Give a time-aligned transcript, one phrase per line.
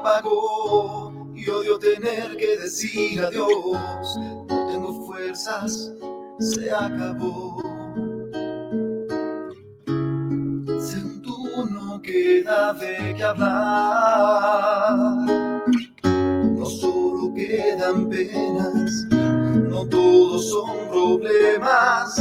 [0.00, 4.16] Apagó y odio tener que decir adiós.
[4.48, 5.92] No tengo fuerzas,
[6.38, 7.60] se acabó.
[10.80, 14.96] Siento no queda de qué hablar.
[16.02, 22.18] No solo quedan penas, no todos son problemas.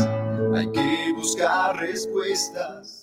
[0.54, 2.99] Hay que buscar respuestas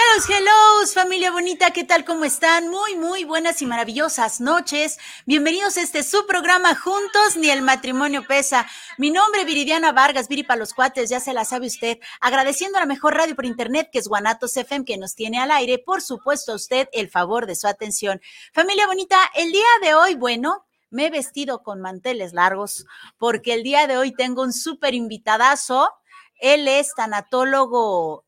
[0.00, 2.04] Hello, hello, familia bonita, ¿qué tal?
[2.04, 2.68] ¿Cómo están?
[2.68, 4.96] Muy, muy buenas y maravillosas noches.
[5.26, 8.64] Bienvenidos a este su programa Juntos ni el matrimonio pesa.
[8.96, 11.98] Mi nombre es Viridiana Vargas, Viri para los cuates, ya se la sabe usted.
[12.20, 15.50] Agradeciendo a la mejor radio por internet que es Guanatos FM que nos tiene al
[15.50, 15.82] aire.
[15.84, 18.20] Por supuesto, a usted el favor de su atención.
[18.52, 22.86] Familia bonita, el día de hoy, bueno, me he vestido con manteles largos
[23.16, 25.90] porque el día de hoy tengo un súper invitadazo.
[26.40, 28.27] Él es tanatólogo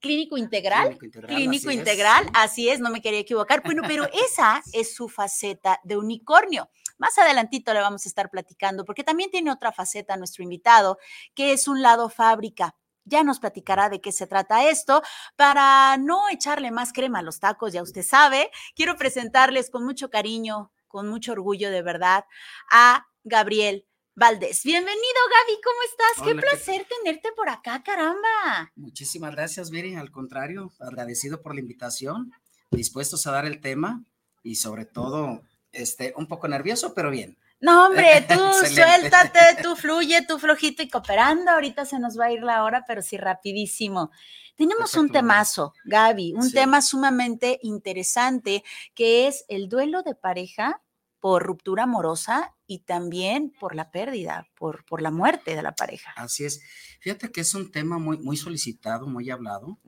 [0.00, 0.98] clínico integral.
[0.98, 2.80] Clínico integral, así, es.
[2.80, 3.62] no me quería equivocar.
[3.62, 6.70] Bueno, pero esa es su faceta de unicornio.
[6.98, 10.98] Más adelantito le vamos a estar platicando, porque también tiene otra faceta nuestro invitado,
[11.34, 12.74] que es un lado fábrica.
[13.04, 15.02] Ya nos platicará de qué se trata esto.
[15.36, 20.10] Para no echarle más crema a los tacos, ya usted sabe, quiero presentarles con mucho
[20.10, 22.24] cariño, con mucho orgullo de verdad,
[22.70, 24.64] a Gabriel Valdés.
[24.64, 26.26] Bienvenido, Gaby, ¿cómo estás?
[26.26, 28.70] qué placer tenerte por acá, caramba.
[28.74, 29.94] Muchísimas gracias, Miri.
[29.94, 32.32] Al contrario, agradecido por la invitación,
[32.70, 34.04] dispuestos a dar el tema
[34.42, 37.38] y sobre todo, este, un poco nervioso, pero bien.
[37.60, 41.52] No, hombre, tú suéltate, tú fluye, tú flojito y cooperando.
[41.52, 44.10] Ahorita se nos va a ir la hora, pero sí rapidísimo.
[44.56, 48.62] Tenemos un temazo, Gaby, un tema sumamente interesante
[48.94, 50.82] que es el duelo de pareja
[51.20, 56.12] por ruptura amorosa y también por la pérdida, por, por la muerte de la pareja.
[56.16, 56.62] Así es.
[57.00, 59.78] Fíjate que es un tema muy, muy solicitado, muy hablado.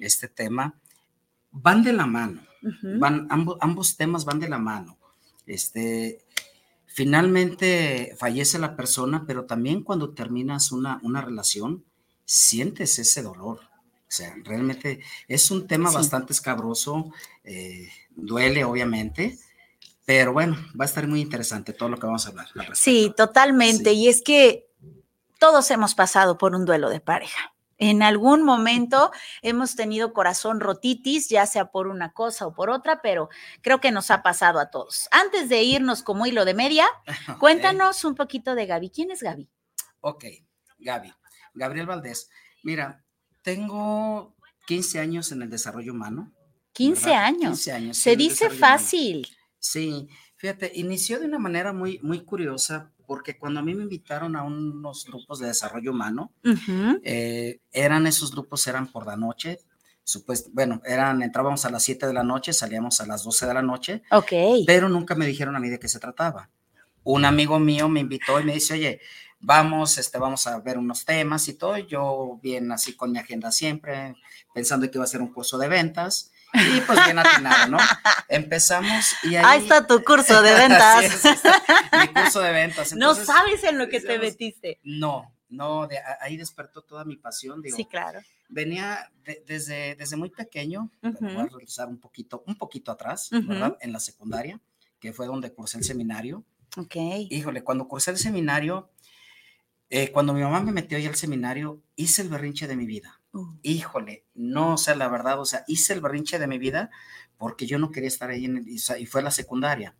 [0.00, 0.80] Este tema
[1.50, 2.42] van de la mano,
[2.98, 4.98] van, ambos, ambos temas van de la mano.
[5.46, 6.24] Este,
[6.86, 11.84] finalmente fallece la persona, pero también cuando terminas una, una relación,
[12.24, 13.60] sientes ese dolor.
[13.62, 17.12] O sea, realmente es un tema bastante escabroso,
[17.44, 19.38] eh, duele obviamente,
[20.10, 22.48] pero bueno, va a estar muy interesante todo lo que vamos a hablar.
[22.72, 23.92] Sí, totalmente.
[23.92, 24.68] Y es que
[25.38, 27.54] todos hemos pasado por un duelo de pareja.
[27.78, 33.00] En algún momento hemos tenido corazón rotitis, ya sea por una cosa o por otra,
[33.02, 33.28] pero
[33.62, 35.08] creo que nos ha pasado a todos.
[35.12, 36.88] Antes de irnos como hilo de media,
[37.38, 38.90] cuéntanos un poquito de Gaby.
[38.90, 39.48] ¿Quién es Gaby?
[40.00, 40.24] Ok,
[40.80, 41.14] Gaby.
[41.54, 42.30] Gabriel Valdés.
[42.64, 43.04] Mira,
[43.42, 44.34] tengo
[44.66, 46.32] 15 años en el desarrollo humano.
[46.72, 47.50] 15 años.
[47.64, 47.96] 15 años.
[47.96, 49.28] Se dice fácil.
[49.60, 54.36] Sí, fíjate, inició de una manera muy, muy curiosa porque cuando a mí me invitaron
[54.36, 56.32] a unos grupos de desarrollo humano,
[57.02, 59.58] eh, eran esos grupos, eran por la noche,
[60.52, 63.62] bueno, eran, entrábamos a las 7 de la noche, salíamos a las 12 de la
[63.62, 64.64] noche, ok.
[64.66, 66.50] pero nunca me dijeron a mí de qué se trataba.
[67.02, 69.00] Un amigo mío me invitó y me dice, oye,
[69.40, 73.50] vamos, este, vamos a ver unos temas y todo, yo bien así con mi agenda
[73.50, 74.14] siempre,
[74.54, 77.78] pensando que iba a ser un curso de ventas, y pues bien atinado, ¿no?
[78.28, 79.44] Empezamos y ahí...
[79.44, 81.24] ahí está tu curso de ventas.
[81.92, 82.94] mi curso de ventas.
[82.94, 84.80] no sabes en lo que te metiste.
[84.82, 85.88] No, no,
[86.20, 87.62] ahí despertó toda mi pasión.
[87.62, 88.20] Digo, sí, claro.
[88.48, 89.10] Venía
[89.46, 93.76] desde, desde muy pequeño, voy a regresar un poquito, un poquito atrás, ¿verdad?
[93.80, 94.60] En la secundaria,
[94.98, 96.44] que fue donde cursé el seminario.
[96.76, 96.96] Ok.
[97.30, 98.90] Híjole, cuando cursé el seminario,
[99.88, 103.19] eh, cuando mi mamá me metió ahí al seminario, hice el berrinche de mi vida
[103.32, 103.46] Uh.
[103.62, 106.90] Híjole, no, o sea, la verdad, o sea, hice el berrinche de mi vida
[107.36, 109.96] porque yo no quería estar ahí en el, y fue la secundaria.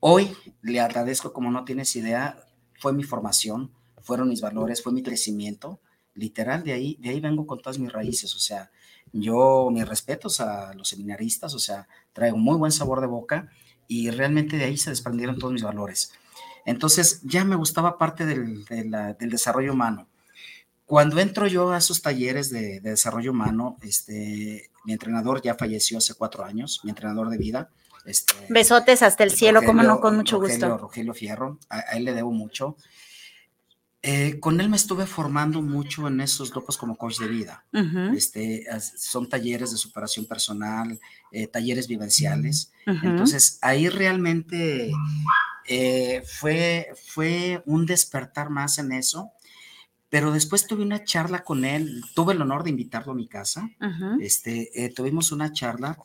[0.00, 2.38] Hoy le agradezco, como no tienes idea,
[2.78, 5.80] fue mi formación, fueron mis valores, fue mi crecimiento,
[6.14, 8.70] literal, de ahí, de ahí vengo con todas mis raíces, o sea,
[9.12, 13.48] yo mis respetos a los seminaristas, o sea, traigo muy buen sabor de boca
[13.88, 16.12] y realmente de ahí se desprendieron todos mis valores.
[16.64, 20.08] Entonces ya me gustaba parte del, del desarrollo humano.
[20.92, 26.12] Cuando entro yo a esos talleres de, desarrollo humano, este, mi entrenador ya falleció hace
[26.12, 27.70] cuatro años, mi entrenador de vida.
[28.04, 30.76] Este, Besotes hasta el cielo, como no, con mucho gusto.
[30.76, 32.76] Rogelio Fierro, a, él le debo mucho.
[34.02, 37.64] Eh, con él me estuve formando mucho en esos grupos como coach de vida.
[38.14, 41.00] este, son talleres de superación personal,
[41.30, 42.70] eh, talleres vivenciales.
[42.84, 44.92] Entonces, ahí realmente
[45.66, 49.32] eh, fue, fue un despertar más en eso
[50.12, 53.70] pero después tuve una charla con él, tuve el honor de invitarlo a mi casa,
[54.20, 55.96] este, eh, tuvimos una charla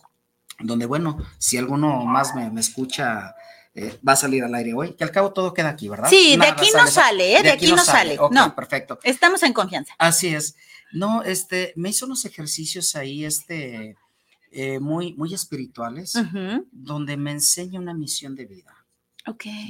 [0.59, 3.35] donde, bueno, si alguno más me, escucha,
[3.75, 6.09] eh, va a salir al aire hoy, que al cabo todo queda aquí, ¿verdad?
[6.09, 7.43] Sí, de aquí no sale, ¿eh?
[7.43, 8.17] De, aquí, no sale.
[8.31, 8.97] no, perfecto.
[9.03, 9.93] Estamos en confianza.
[9.97, 10.55] Así es.
[10.93, 13.97] No, este, me hizo unos ejercicios ahí, este,
[14.79, 16.13] muy, muy espirituales,
[16.71, 18.76] donde me enseña una misión de vida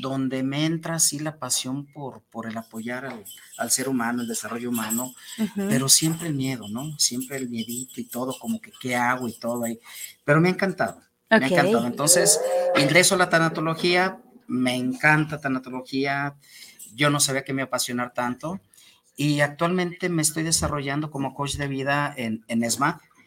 [0.02, 3.10] donde me entra así la pasión por, por el apoyar
[3.58, 5.14] al, ser humano, el desarrollo humano,
[5.56, 6.98] pero siempre el miedo, ¿no?
[7.00, 9.80] Siempre el miedito y todo, como que qué hago y todo ahí.
[10.24, 11.88] Pero me ha encantado, me ha encantado.
[11.88, 12.40] Entonces,
[12.76, 16.36] ingreso a la tanatología, me encanta tanatología,
[16.94, 18.60] yo no sabía que me apasionar tanto
[19.16, 22.64] y actualmente me estoy desarrollando como coach de vida en, en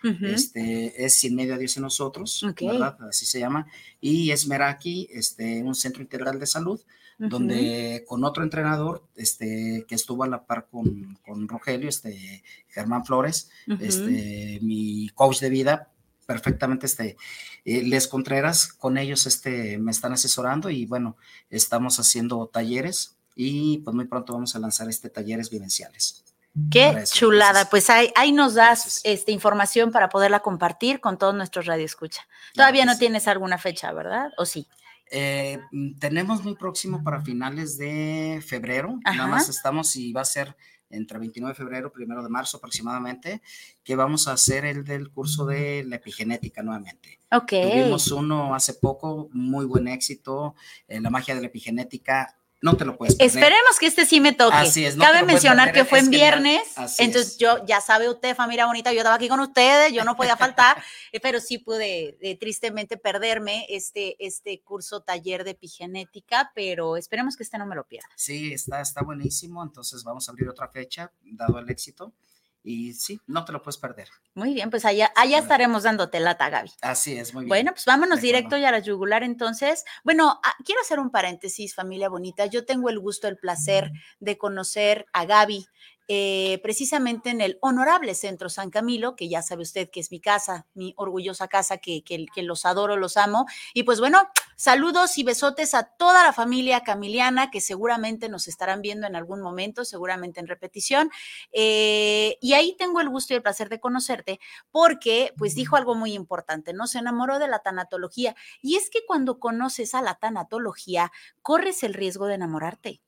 [0.02, 2.96] Este, es Sin Medio a Dios en Nosotros, ¿verdad?
[3.08, 3.66] Así se llama.
[4.00, 6.80] Y es Meraki, este, un centro integral de salud,
[7.18, 13.04] donde con otro entrenador, este, que estuvo a la par con, con Rogelio, este, Germán
[13.04, 15.90] Flores, este, mi coach de vida,
[16.26, 17.16] perfectamente, este,
[17.64, 21.16] eh, Les Contreras, con ellos, este, me están asesorando y bueno,
[21.50, 26.24] estamos haciendo talleres y pues muy pronto vamos a lanzar este talleres vivenciales.
[26.70, 27.68] Qué chulada.
[27.70, 32.26] Pues ahí, ahí nos das esta información para poderla compartir con todos nuestros radioescucha.
[32.54, 34.30] Todavía no tienes alguna fecha, ¿verdad?
[34.36, 34.66] ¿O sí?
[35.10, 38.98] Eh, mm, tenemos muy próximo para finales de febrero.
[39.04, 40.56] Nada más estamos y va a ser
[40.90, 43.42] entre 29 de febrero, primero de marzo aproximadamente,
[43.84, 47.20] que vamos a hacer el del curso de la epigenética nuevamente.
[47.30, 47.50] Ok.
[47.62, 50.56] Tuvimos uno hace poco, muy buen éxito,
[50.88, 53.34] eh, la magia de la epigenética no te lo puedes perder.
[53.34, 54.56] Esperemos que este sí me toque.
[54.56, 54.96] Así es.
[54.96, 56.62] Cabe mencionar que fue en viernes,
[56.98, 60.36] entonces yo, ya sabe usted, familia bonita, yo estaba aquí con ustedes, yo no podía
[60.36, 60.82] faltar,
[61.22, 67.42] pero sí pude eh, tristemente perderme este, este curso taller de epigenética, pero esperemos que
[67.42, 68.08] este no me lo pierda.
[68.16, 72.12] Sí, está, está buenísimo, entonces vamos a abrir otra fecha, dado el éxito.
[72.62, 74.08] Y sí, no te lo puedes perder.
[74.34, 76.70] Muy bien, pues allá, allá estaremos dándote lata, Gaby.
[76.82, 77.48] Así es, muy bien.
[77.48, 79.84] Bueno, pues vámonos directo ya a la yugular entonces.
[80.04, 82.46] Bueno, ah, quiero hacer un paréntesis, familia bonita.
[82.46, 85.66] Yo tengo el gusto, el placer de conocer a Gaby
[86.12, 90.18] eh, precisamente en el honorable Centro San Camilo, que ya sabe usted que es mi
[90.18, 92.02] casa, mi orgullosa casa, que,
[92.38, 93.46] los adoro, los amo.
[93.74, 98.82] Y pues bueno, saludos y besotes a toda la familia camiliana que seguramente nos estarán
[98.82, 101.12] viendo en algún momento, seguramente en repetición.
[101.52, 104.40] Eh, y ahí tengo el gusto y el placer de conocerte
[104.72, 106.88] porque pues dijo algo muy importante, ¿no?
[106.88, 108.34] Se enamoró de la tanatología.
[108.62, 113.00] Y es que cuando conoces a la tanatología, corres el riesgo de enamorarte.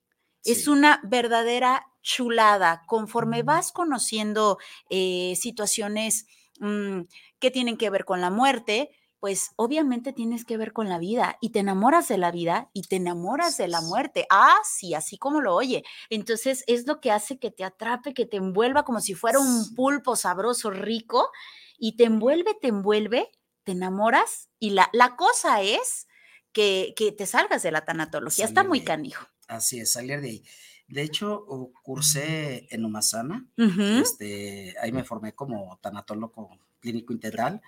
[0.45, 2.83] Es una verdadera chulada.
[2.87, 4.59] Conforme vas conociendo
[4.91, 6.27] eh, situaciones
[6.61, 7.03] mm,
[7.39, 8.91] que tienen que ver con la muerte,
[9.23, 12.83] pues obviamente tienes que ver con la vida y te enamoras de la vida y
[12.83, 14.27] te enamoras de la muerte.
[14.31, 15.85] Ah, sí, así como lo oye.
[16.11, 19.77] Entonces es lo que hace que te atrape, que te envuelva como si fuera un
[19.77, 21.31] pulpo sabroso, rico,
[21.79, 23.31] y te envuelve, te envuelve,
[23.63, 26.09] te enamoras y la, la cosa es
[26.53, 28.45] que, que te salgas de la tanatología.
[28.45, 29.32] Está muy canijo.
[29.53, 30.45] Así es, salir de ahí.
[30.89, 31.47] De hecho,
[31.83, 37.63] cursé en Umasana, este, ahí me formé como tanatólogo clínico integral.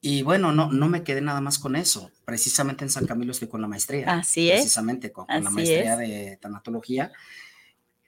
[0.00, 2.12] Y bueno, no, no me quedé nada más con eso.
[2.24, 4.18] Precisamente en San Camilo estoy con la maestría.
[4.18, 4.60] Así es.
[4.60, 7.10] Precisamente con, la maestría de tanatología,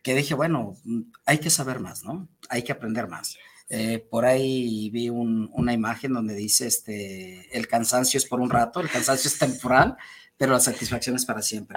[0.03, 0.77] que dije, bueno,
[1.25, 2.29] hay que saber más, ¿no?
[2.51, 3.37] Hay que aprender más.
[3.71, 8.81] Eh, por ahí vi una imagen donde dice, este, el cansancio es por un rato,
[8.81, 9.97] el cansancio es temporal,
[10.39, 11.77] pero la satisfacción es para siempre.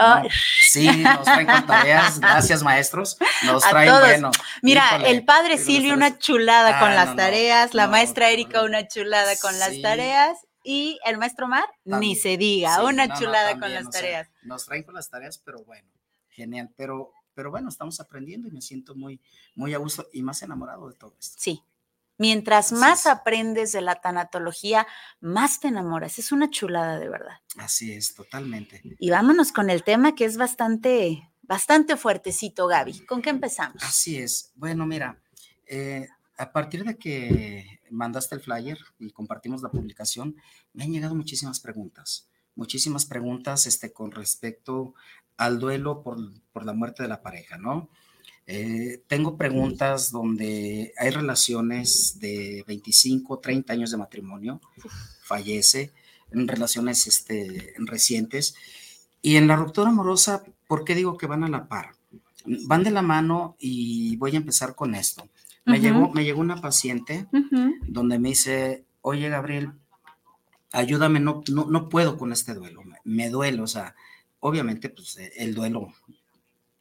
[0.69, 4.31] Sí, nos traen con tareas, gracias maestros, nos traen bueno.
[4.61, 9.57] Mira, el padre Silvio una chulada con las tareas, la maestra Erika una chulada con
[9.59, 14.29] las tareas y el maestro Mar, ni se diga, una chulada con las tareas.
[14.43, 15.89] nos traen con las tareas, pero bueno,
[16.29, 19.19] genial, pero pero bueno, estamos aprendiendo y me siento muy,
[19.55, 21.37] muy a gusto y más enamorado de todo esto.
[21.39, 21.63] Sí.
[22.17, 24.85] Mientras más aprendes de la tanatología,
[25.19, 26.19] más te enamoras.
[26.19, 27.39] Es una chulada de verdad.
[27.57, 28.81] Así es, totalmente.
[28.99, 33.05] Y vámonos con el tema que es bastante, bastante fuertecito, Gaby.
[33.05, 33.81] ¿Con qué empezamos?
[33.83, 34.51] Así es.
[34.55, 35.19] Bueno, mira,
[35.65, 40.35] eh, a partir de que mandaste el flyer y compartimos la publicación,
[40.73, 44.93] me han llegado muchísimas preguntas, muchísimas preguntas este, con respecto
[45.37, 46.17] al duelo por,
[46.51, 47.89] por la muerte de la pareja, ¿no?
[48.53, 54.59] Eh, tengo preguntas donde hay relaciones de 25, 30 años de matrimonio,
[55.23, 55.93] fallece,
[56.31, 58.55] en relaciones este, recientes.
[59.21, 61.95] Y en la ruptura amorosa, ¿por qué digo que van a la par?
[62.43, 65.29] Van de la mano y voy a empezar con esto.
[65.63, 67.27] Me, llegó, me llegó una paciente
[67.87, 69.71] donde me dice, oye Gabriel,
[70.73, 73.95] ayúdame, no, no, no puedo con este duelo, me, duele, o sea,
[74.41, 75.93] obviamente pues el duelo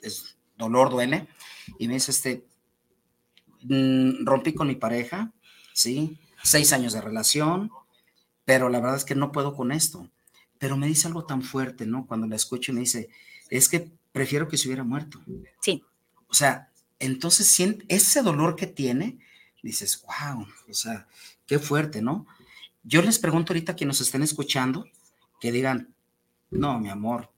[0.01, 1.27] es dolor, duele,
[1.79, 2.45] y me dice, este,
[3.63, 5.33] mm, rompí con mi pareja,
[5.73, 6.19] ¿sí?
[6.45, 7.71] Seis años de relación,
[8.45, 10.09] pero la verdad es que no puedo con esto.
[10.59, 12.07] Pero me dice algo tan fuerte, ¿no?
[12.07, 13.09] Cuando la escucho y me dice,
[13.49, 15.21] es que prefiero que se hubiera muerto.
[15.61, 15.83] Sí.
[16.29, 19.19] O sea, entonces ese dolor que tiene,
[19.63, 21.07] dices, wow, o sea,
[21.47, 22.27] qué fuerte, ¿no?
[22.83, 24.87] Yo les pregunto ahorita a quienes nos estén escuchando,
[25.41, 25.95] que digan,
[26.51, 27.31] no, mi amor,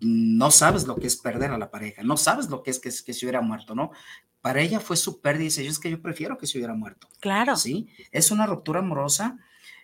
[0.00, 2.90] no sabes lo que es perder a la pareja, no sabes lo que es que,
[2.90, 3.90] que se hubiera muerto, ¿no?
[4.40, 6.74] Para ella fue su pérdida y dice, yo es que yo prefiero que se hubiera
[6.74, 7.08] muerto.
[7.20, 7.56] Claro.
[7.56, 9.38] Sí, es una ruptura amorosa.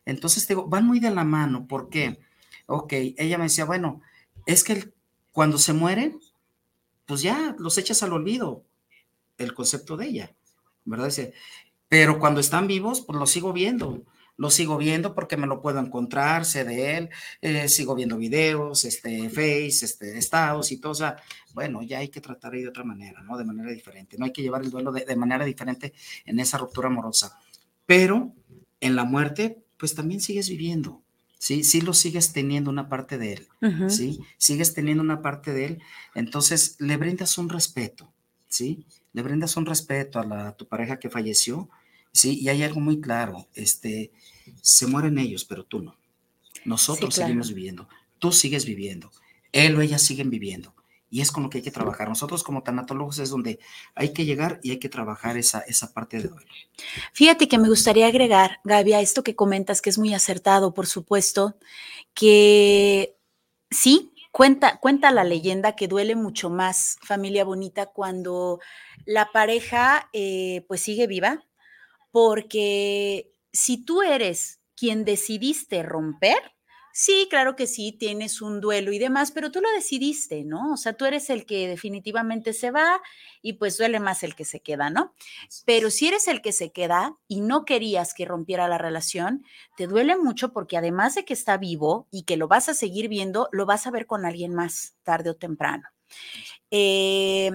[0.05, 1.67] Entonces, digo, van muy de la mano.
[1.67, 2.21] ¿Por qué?
[2.67, 4.03] Ok, ella me decía, bueno,
[4.47, 4.93] es que
[5.33, 6.21] cuando se mueren,
[7.07, 8.65] pues ya los echas al olvido,
[9.39, 10.35] el concepto de ella,
[10.85, 11.07] ¿verdad?
[11.07, 11.35] Dice,
[11.89, 14.05] pero cuando están vivos, pues los sigo viendo
[14.37, 17.11] lo sigo viendo porque me lo puedo encontrar, sé de él,
[17.41, 21.17] eh, sigo viendo videos, este, Face, este, estados y todo, o sea,
[21.55, 23.37] bueno, ya hay que tratar ahí de otra manera, ¿no?
[23.37, 25.93] De manera diferente, no hay que llevar el duelo de, manera diferente
[26.25, 27.39] en esa ruptura amorosa,
[27.87, 28.35] pero
[28.81, 31.03] en la muerte, pues también sigues viviendo,
[31.39, 31.63] ¿sí?
[31.63, 33.49] Sí lo sigues teniendo una parte de él,
[33.89, 34.21] ¿sí?
[34.39, 35.83] Sigues teniendo una parte de él,
[36.15, 38.13] entonces le brindas un respeto,
[38.49, 38.87] ¿sí?
[39.13, 41.69] Le brindas un respeto a, la, a tu pareja que falleció,
[42.13, 44.13] Sí, y hay algo muy claro, este,
[44.61, 45.97] se mueren ellos, pero tú no.
[46.65, 47.89] Nosotros seguimos viviendo,
[48.19, 49.11] tú sigues viviendo,
[49.51, 50.75] él o ella siguen viviendo.
[51.11, 52.09] Y es con lo que hay que trabajar.
[52.09, 53.59] Nosotros como tanatólogos es donde
[53.95, 56.47] hay que llegar y hay que trabajar esa, esa parte de duelo.
[57.13, 60.87] Fíjate que me gustaría agregar, Gaby, a esto que comentas, que es muy acertado, por
[60.87, 61.59] supuesto,
[62.15, 63.15] que
[63.71, 68.61] sí, cuenta, cuenta la leyenda que duele mucho más, familia bonita, cuando
[69.05, 71.45] la pareja eh, pues sigue viva,
[72.13, 76.39] porque si tú eres quien decidiste romper,
[76.93, 80.75] sí, claro que sí, tienes un duelo y demás, pero tú lo decidiste, ¿no?
[80.75, 83.01] O sea, tú eres el que definitivamente se va
[83.41, 85.15] y pues duele más el que se queda, ¿no?
[85.65, 89.45] Pero si eres el que se queda y no querías que rompiera la relación,
[89.77, 93.09] te duele mucho porque además de que está vivo y que lo vas a seguir
[93.09, 95.89] viendo, lo vas a ver con alguien más tarde o temprano.
[96.71, 97.53] Eh,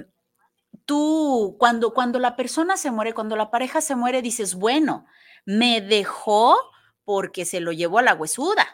[0.87, 5.05] tú, cuando, cuando la persona se muere, cuando la pareja se muere, dices, bueno,
[5.45, 6.57] me dejó
[7.03, 8.65] porque se lo llevó a la huesuda.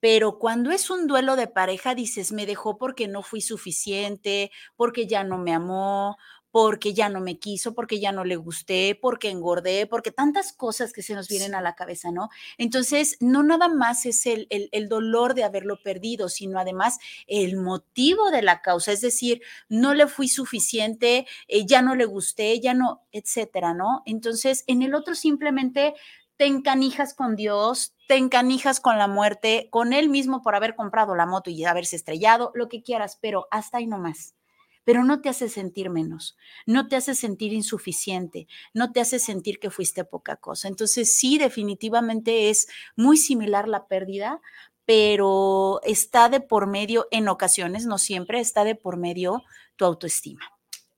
[0.00, 5.06] Pero cuando es un duelo de pareja, dices, me dejó porque no fui suficiente, porque
[5.06, 6.16] ya no me amó,
[6.54, 10.92] porque ya no me quiso, porque ya no le gusté, porque engordé, porque tantas cosas
[10.92, 12.28] que se nos vienen a la cabeza, ¿no?
[12.58, 18.30] Entonces, no nada más es el, el, dolor de haberlo perdido, sino además el motivo
[18.30, 22.72] de la causa, es decir, no le fui suficiente, eh, ya no le gusté, ya
[22.72, 24.04] no, etcétera, ¿no?
[24.06, 25.94] Entonces, en el otro simplemente
[26.36, 31.16] te encanijas con Dios, te encanijas con la muerte, con él mismo por haber comprado
[31.16, 34.36] la moto y haberse estrellado, lo que quieras, pero hasta ahí no más
[34.84, 36.36] pero no te hace sentir menos,
[36.66, 40.68] no te hace sentir insuficiente, no te hace sentir que fuiste poca cosa.
[40.68, 44.40] Entonces, sí, definitivamente es muy similar la pérdida,
[44.84, 49.42] pero está de por medio, en ocasiones, no siempre, está de por medio
[49.76, 50.44] tu autoestima.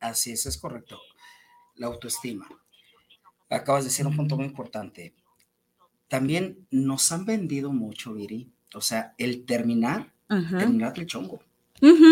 [0.00, 1.00] Así es, es correcto.
[1.76, 2.49] La autoestima.
[3.49, 5.14] Acabas de decir un punto muy importante.
[6.09, 8.50] También nos han vendido mucho, Viri.
[8.75, 11.40] O sea, el terminar, terminar el chongo.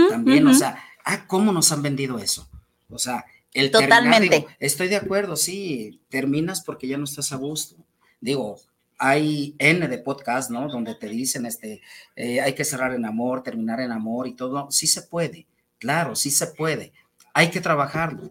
[0.09, 2.49] También, o sea, ah, ¿cómo nos han vendido eso?
[2.88, 4.46] O sea, el Totalmente.
[4.58, 7.76] estoy de acuerdo, sí, terminas porque ya no estás a gusto.
[8.20, 8.58] Digo,
[8.99, 10.68] hay N de podcast, ¿no?
[10.68, 11.80] Donde te dicen, este,
[12.16, 14.70] eh, hay que cerrar en amor, terminar en amor y todo.
[14.70, 15.46] Sí se puede,
[15.78, 16.92] claro, sí se puede.
[17.32, 18.30] Hay que trabajarlo.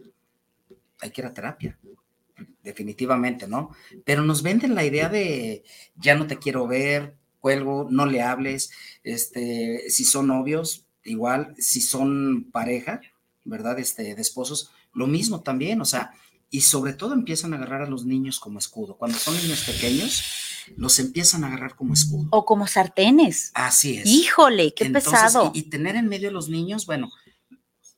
[0.99, 1.77] Hay que ir a terapia,
[2.63, 3.71] definitivamente, ¿no?
[4.05, 5.63] Pero nos venden la idea de
[5.95, 8.71] ya no te quiero ver, cuelgo, no le hables,
[9.03, 13.01] este, si son novios, igual si son pareja,
[13.43, 13.79] ¿verdad?
[13.79, 16.13] Este, de esposos, lo mismo también, o sea,
[16.49, 18.95] y sobre todo empiezan a agarrar a los niños como escudo.
[18.95, 20.23] Cuando son niños pequeños,
[20.77, 22.27] los empiezan a agarrar como escudo.
[22.31, 23.51] O como sartenes.
[23.55, 24.05] Así es.
[24.05, 25.51] Híjole, qué Entonces, pesado.
[25.55, 27.09] Y, y tener en medio a los niños, bueno,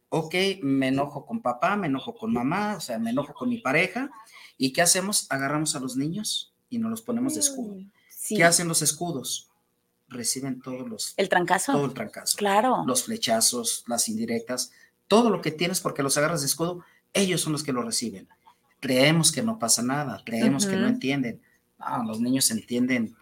[0.07, 3.57] ok, me enojo con papá, me enojo con mamá, o sea, me enojo con mi
[3.57, 4.09] pareja.
[4.57, 5.27] ¿Y qué hacemos?
[5.29, 7.77] Agarramos a los niños y nos los ponemos de escudo.
[8.09, 8.37] Sí.
[8.37, 9.49] ¿Qué hacen los escudos?
[10.07, 11.71] Reciben todos los, El trancazo.
[11.71, 12.37] todo el trancazo.
[12.37, 12.83] Claro.
[12.85, 14.71] Los flechazos, las indirectas,
[15.07, 16.83] todo lo que tienes porque los agarras de escudo,
[17.13, 18.27] ellos son los que lo reciben.
[18.79, 21.41] Creemos que no pasa nada, creemos que no entienden.
[21.79, 23.15] Ah, los niños entienden.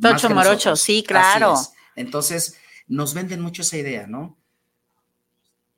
[0.00, 0.80] Tocho morocho, nosotros.
[0.80, 1.54] sí, claro.
[1.54, 1.72] es.
[1.96, 2.56] Entonces,
[2.86, 4.36] nos venden mucho esa idea, ¿no?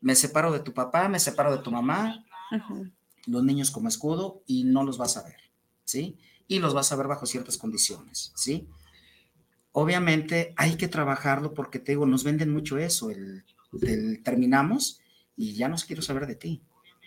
[0.01, 2.25] Me separo de tu papá, me separo de tu mamá,
[3.27, 5.37] los niños como escudo y no los vas a ver,
[5.85, 6.19] ¿sí?
[6.47, 8.69] Y los vas a ver bajo ciertas condiciones, ¿sí?
[9.79, 13.45] Obviamente hay que trabajarlo porque te digo, nos venden mucho eso, el,
[13.83, 15.03] el terminamos
[15.37, 16.63] y ya no quiero saber de ti,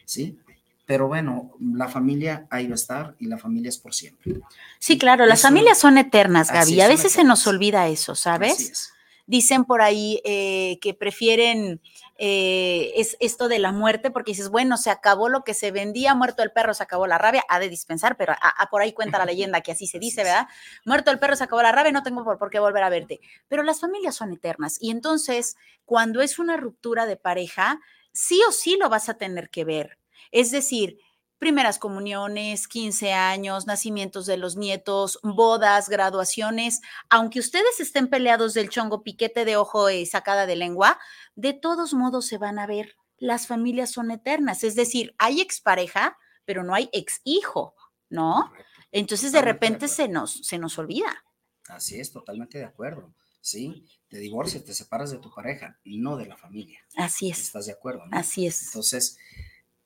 [0.05, 0.37] ¿sí?
[0.85, 4.39] Pero bueno, la familia ahí va a estar y la familia es por siempre.
[4.77, 6.79] Sí, claro, las familias son eternas, Gaby.
[6.81, 8.59] A veces se nos olvida eso, Así ¿sabes?
[8.59, 8.93] es.
[9.29, 11.79] Dicen por ahí eh, que prefieren
[12.17, 16.15] eh, es esto de la muerte, porque dices, bueno, se acabó lo que se vendía,
[16.15, 18.91] muerto el perro, se acabó la rabia, ha de dispensar, pero a- a por ahí
[18.91, 20.47] cuenta la leyenda que así se dice, ¿verdad?
[20.83, 23.19] Muerto el perro, se acabó la rabia, no tengo por, por qué volver a verte.
[23.47, 27.79] Pero las familias son eternas y entonces, cuando es una ruptura de pareja,
[28.11, 29.99] sí o sí lo vas a tener que ver.
[30.31, 30.97] Es decir,
[31.39, 38.69] primeras comuniones, 15 años, nacimientos de los nietos, bodas, graduaciones, aunque ustedes estén peleados del
[38.69, 40.99] chongo, piquete de ojo y sacada de lengua,
[41.35, 42.95] de todos modos se van a ver.
[43.17, 47.73] Las familias son eternas, es decir, hay expareja, pero no hay ex hijo,
[48.09, 48.51] ¿no?
[48.91, 51.23] Entonces de repente se nos, se nos olvida.
[51.67, 53.13] Así es, totalmente de acuerdo.
[53.41, 56.81] Sí, te divorcias, te separas de tu pareja, no de la familia.
[56.95, 58.05] Así es, ¿Estás de acuerdo?
[58.05, 58.17] no?
[58.17, 58.67] así es.
[58.67, 59.17] Entonces,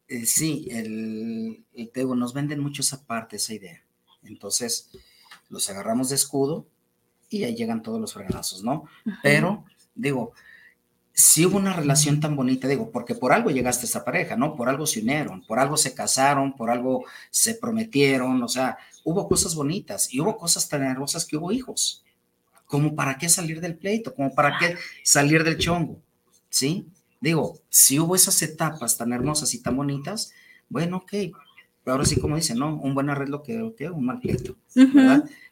[0.07, 3.81] eh, sí, el, el- te digo, nos venden mucho esa parte, esa idea.
[4.23, 4.89] Entonces,
[5.49, 6.67] los agarramos de escudo
[7.29, 8.85] y ahí llegan todos los fregazos, ¿no?
[9.21, 10.33] Pero, digo,
[11.13, 14.55] si hubo una relación tan bonita, digo, porque por algo llegaste a esa pareja, ¿no?
[14.55, 19.27] Por algo se unieron, por algo se casaron, por algo se prometieron, o sea, hubo
[19.27, 22.03] cosas bonitas y hubo cosas tan hermosas que hubo hijos.
[22.65, 25.99] Como para qué salir del pleito, como para qué salir del chongo,
[26.49, 26.87] ¿sí?
[27.23, 30.33] Digo, si hubo esas etapas tan hermosas y tan bonitas,
[30.67, 31.13] bueno, ok,
[31.85, 32.75] ahora sí como dicen, ¿no?
[32.75, 34.57] Un buen arreglo que, un mal pleito.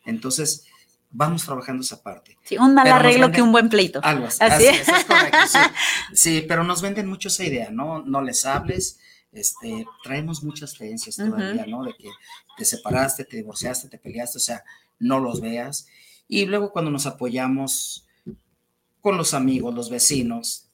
[0.06, 0.66] Entonces,
[1.12, 2.38] vamos trabajando esa parte.
[2.44, 4.02] Sí, un mal Pero arreglo venden- que un buen pleito.
[4.04, 4.40] Algo así.
[4.44, 4.86] Así es.
[5.08, 5.60] correcto, sí.
[6.14, 8.02] Sí, pero nos venden mucho esa idea, ¿no?
[8.04, 9.00] No les hables.
[9.32, 11.86] Este, traemos muchas creencias todavía, ¿no?
[11.86, 12.10] De que
[12.58, 14.62] te separaste, te divorciaste, te peleaste, o sea,
[15.00, 15.88] no los veas.
[16.28, 18.06] Y luego cuando nos apoyamos
[19.00, 20.68] con los amigos, los vecinos,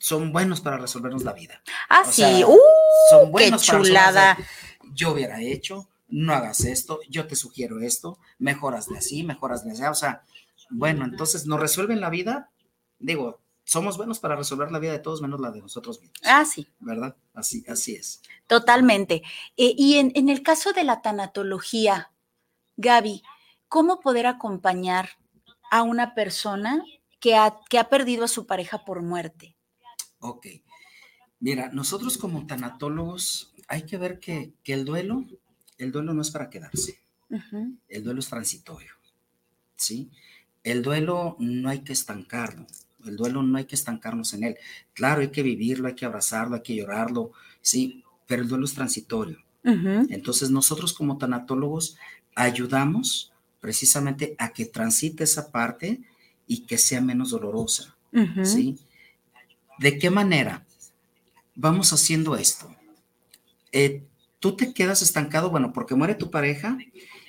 [0.00, 1.62] son buenos para resolvernos la vida.
[1.90, 2.22] Ah, o sí.
[2.22, 2.58] sea, ¡Uh!
[3.10, 4.38] Son ¡Qué buenos resolvernos chulada!
[4.94, 9.72] Yo hubiera hecho, no hagas esto, yo te sugiero esto, mejoras de así, mejoras de
[9.72, 10.22] allá, o sea,
[10.70, 12.50] bueno, entonces nos resuelven la vida,
[12.98, 16.44] digo, somos buenos para resolver la vida de todos menos la de nosotros mismos, Ah,
[16.44, 16.66] sí.
[16.80, 17.14] ¿verdad?
[17.34, 18.22] Así, así es.
[18.48, 19.22] Totalmente.
[19.56, 22.10] Eh, y en, en el caso de la tanatología,
[22.78, 23.22] Gaby,
[23.68, 25.10] ¿cómo poder acompañar
[25.70, 26.82] a una persona
[27.20, 29.54] que ha, que ha perdido a su pareja por muerte?
[30.20, 30.46] Ok.
[31.40, 35.24] Mira, nosotros como tanatólogos hay que ver que, que el duelo,
[35.78, 37.00] el duelo no es para quedarse,
[37.88, 38.92] el duelo es transitorio,
[39.76, 40.10] ¿sí?
[40.62, 42.66] El duelo no hay que estancarlo,
[43.06, 44.56] el duelo no hay que estancarnos en él.
[44.92, 48.74] Claro, hay que vivirlo, hay que abrazarlo, hay que llorarlo, sí, pero el duelo es
[48.74, 49.38] transitorio.
[49.62, 51.96] Entonces nosotros como tanatólogos
[52.34, 56.02] ayudamos precisamente a que transite esa parte
[56.46, 57.96] y que sea menos dolorosa.
[58.42, 58.78] ¿sí?
[59.80, 60.66] ¿De qué manera?
[61.54, 62.74] Vamos haciendo esto.
[63.72, 64.04] Eh,
[64.38, 66.76] tú te quedas estancado, bueno, porque muere tu pareja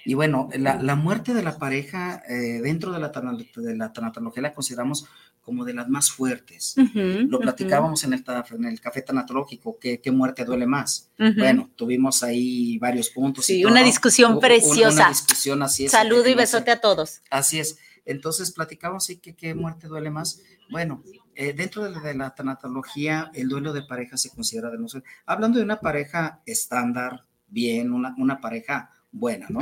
[0.04, 4.42] y bueno, la, la muerte de la pareja eh, dentro de la, de la tanatología
[4.44, 5.06] la consideramos
[5.42, 6.76] como de las más fuertes.
[6.78, 10.68] Ujú, Lo ujú, platicábamos en el, ta- en el café tanatológico, ¿qué, qué muerte duele
[10.68, 11.10] más?
[11.20, 11.34] ujú.
[11.38, 13.50] Bueno, tuvimos ahí varios puntos.
[13.50, 14.92] y Sí, todo, una discusión preciosa.
[14.92, 15.92] Una discusión así es.
[15.92, 17.22] Saludo y besote a todos.
[17.30, 17.78] Así es.
[18.06, 20.42] Entonces platicamos así que qué muerte duele más.
[20.70, 21.04] Bueno,
[21.42, 24.88] eh, dentro de la, de la tanatología, el duelo de pareja se considera de no
[24.88, 25.04] ser.
[25.26, 29.60] Hablando de una pareja estándar, bien, una, una pareja buena, ¿no?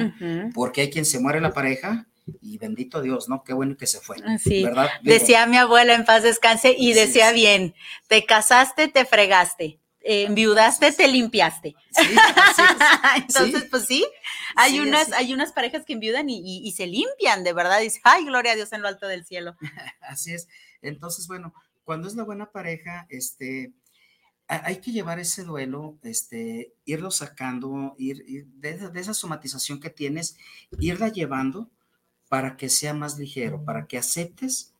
[0.53, 2.05] Porque hay quien se muere la pareja
[2.41, 3.43] y bendito Dios, ¿no?
[3.43, 4.17] Qué bueno que se fue.
[4.37, 4.63] Sí.
[4.63, 4.89] ¿Verdad?
[5.01, 7.35] Digo, Decía mi abuela en paz descanse y decía sí.
[7.35, 7.73] bien,
[8.07, 11.75] te casaste, te fregaste, eh, enviudaste, te limpiaste.
[11.91, 12.77] sí, así es.
[13.23, 13.67] Entonces, Sí.
[13.71, 14.05] pues sí,
[14.55, 17.79] hay Sí, unas, hay unas parejas que enviudan y, y- y se limpian, de verdad.
[17.81, 19.55] Dice, ay, gloria a Dios en lo alto del cielo.
[20.01, 20.47] Así es.
[20.83, 21.53] Entonces, bueno,
[21.89, 23.73] cuando es la buena pareja, este,
[24.47, 30.37] hay que llevar ese duelo, este, irlo sacando, ir, de, esa somatización que tienes,
[30.79, 31.67] irla llevando
[32.27, 34.75] para que sea más ligero, para que aceptes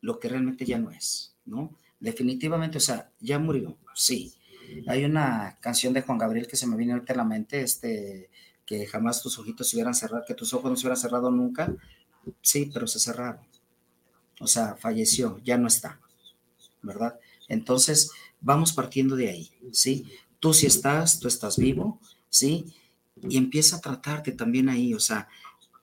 [0.00, 1.76] lo que realmente ya no es, ¿no?
[2.00, 4.32] Definitivamente, o sea, ya murió, sí.
[4.86, 8.30] Hay una canción de Juan Gabriel que se me viene ahorita a la mente, este,
[8.64, 11.76] que jamás tus ojitos se hubieran cerrado, que tus ojos no se hubieran cerrado nunca,
[12.40, 13.46] sí, pero se cerraron.
[14.40, 16.00] O sea, falleció, ya no está,
[16.82, 17.18] ¿verdad?
[17.48, 18.10] Entonces,
[18.40, 20.06] vamos partiendo de ahí, ¿sí?
[20.40, 22.66] Tú si estás, tú estás vivo, ¿sí?
[23.28, 25.28] Y empieza a tratarte también ahí, o sea,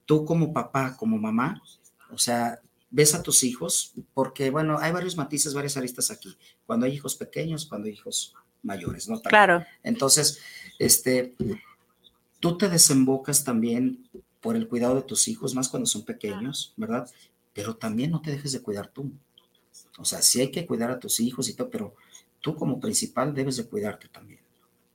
[0.06, 1.62] tú como papá, como mamá,
[2.10, 6.86] o sea, ves a tus hijos, porque bueno, hay varios matices, varias aristas aquí, cuando
[6.86, 9.20] hay hijos pequeños, cuando hay hijos mayores, ¿no?
[9.20, 9.64] Claro.
[9.82, 10.40] Entonces,
[10.78, 11.34] este,
[12.40, 14.08] tú te desembocas también
[14.40, 17.10] por el cuidado de tus hijos, más cuando son pequeños, ¿verdad?
[17.52, 19.10] Pero también no te dejes de cuidar tú.
[19.98, 21.94] O sea, sí hay que cuidar a tus hijos y todo, pero
[22.40, 24.40] tú como principal debes de cuidarte también.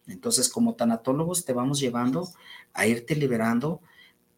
[0.07, 2.29] Entonces, como tanatólogos te vamos llevando
[2.73, 3.81] a irte liberando,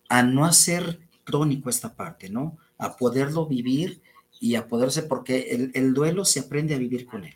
[0.09, 2.57] a no hacer crónico esta parte, ¿no?
[2.77, 4.01] A poderlo vivir
[4.39, 7.35] y a poderse, porque el, el duelo se aprende a vivir con él.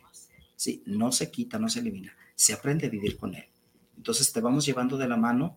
[0.56, 3.44] Sí, no se quita, no se elimina, se aprende a vivir con él.
[3.96, 5.56] Entonces te vamos llevando de la mano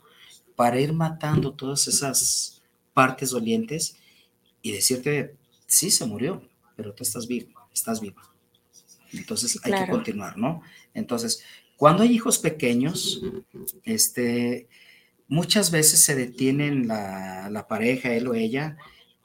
[0.55, 2.61] para ir matando todas esas
[2.93, 3.97] partes dolientes
[4.61, 5.35] y decirte,
[5.65, 6.41] sí, se murió,
[6.75, 8.21] pero tú estás vivo, estás viva.
[9.13, 10.61] Entonces hay que continuar, ¿no?
[10.93, 11.43] Entonces,
[11.75, 13.21] cuando hay hijos pequeños,
[13.83, 14.67] este,
[15.27, 18.77] muchas veces se detienen la, la pareja, él o ella,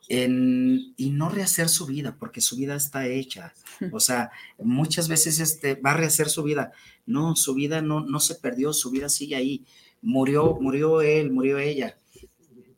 [0.08, 3.54] en, y no rehacer su vida, porque su vida está hecha.
[3.92, 6.72] O sea, muchas veces este, va a rehacer su vida.
[7.06, 9.64] No, su vida no, no se perdió, su vida sigue ahí.
[10.02, 11.98] Murió, murió él, murió ella,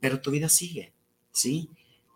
[0.00, 0.92] pero tu vida sigue,
[1.32, 1.68] ¿sí?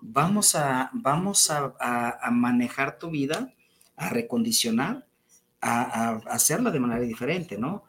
[0.05, 1.75] Vamos a, vamos a,
[2.21, 3.55] a, manejar tu vida,
[3.97, 5.07] a recondicionar,
[5.61, 7.85] a, a hacerla de manera diferente, ¿no?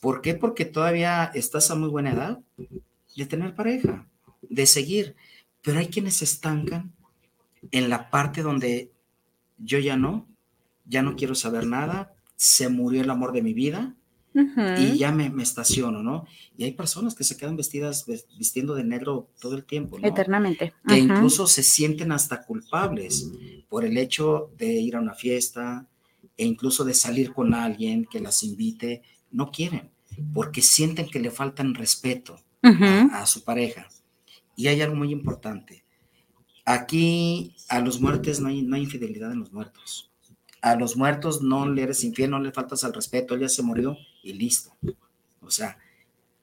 [0.00, 0.34] ¿Por qué?
[0.34, 2.40] Porque todavía estás a muy buena edad
[3.16, 4.06] de tener pareja,
[4.42, 5.16] de seguir
[5.62, 6.92] pero hay quienes estancan
[7.70, 8.92] en la parte donde
[9.58, 10.26] yo ya no,
[10.84, 13.94] ya no quiero saber nada, se murió el amor de mi vida
[14.34, 16.26] y ya me, estaciono, ¿no?
[16.56, 18.06] Y hay personas que se quedan vestidas,
[18.38, 20.08] vistiendo de negro todo el tiempo, ¿no?
[20.08, 20.72] Eternamente.
[20.86, 23.30] Que incluso se sienten hasta culpables
[23.68, 25.86] por el hecho de ir a una fiesta
[26.36, 29.90] e incluso de salir con alguien que las invite, no quieren,
[30.32, 33.88] porque sienten que le faltan respeto a su pareja.
[34.56, 35.84] Y hay algo muy importante.
[36.64, 40.10] Aquí a los muertos no hay, no hay infidelidad en los muertos.
[40.62, 43.62] A los muertos no le eres infiel, no le faltas al respeto, él ya se
[43.62, 44.74] murió y listo.
[45.40, 45.78] O sea,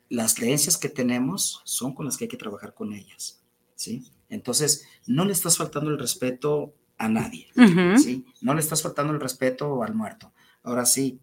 [0.10, 3.42] las creencias que tenemos son con las que hay que trabajar con ellas,
[3.76, 4.06] ¿sí?
[4.30, 7.48] Entonces, no le estás faltando el respeto a nadie,
[7.98, 8.26] ¿sí?
[8.42, 10.34] No le estás faltando el respeto al muerto.
[10.64, 11.20] Ahora sí,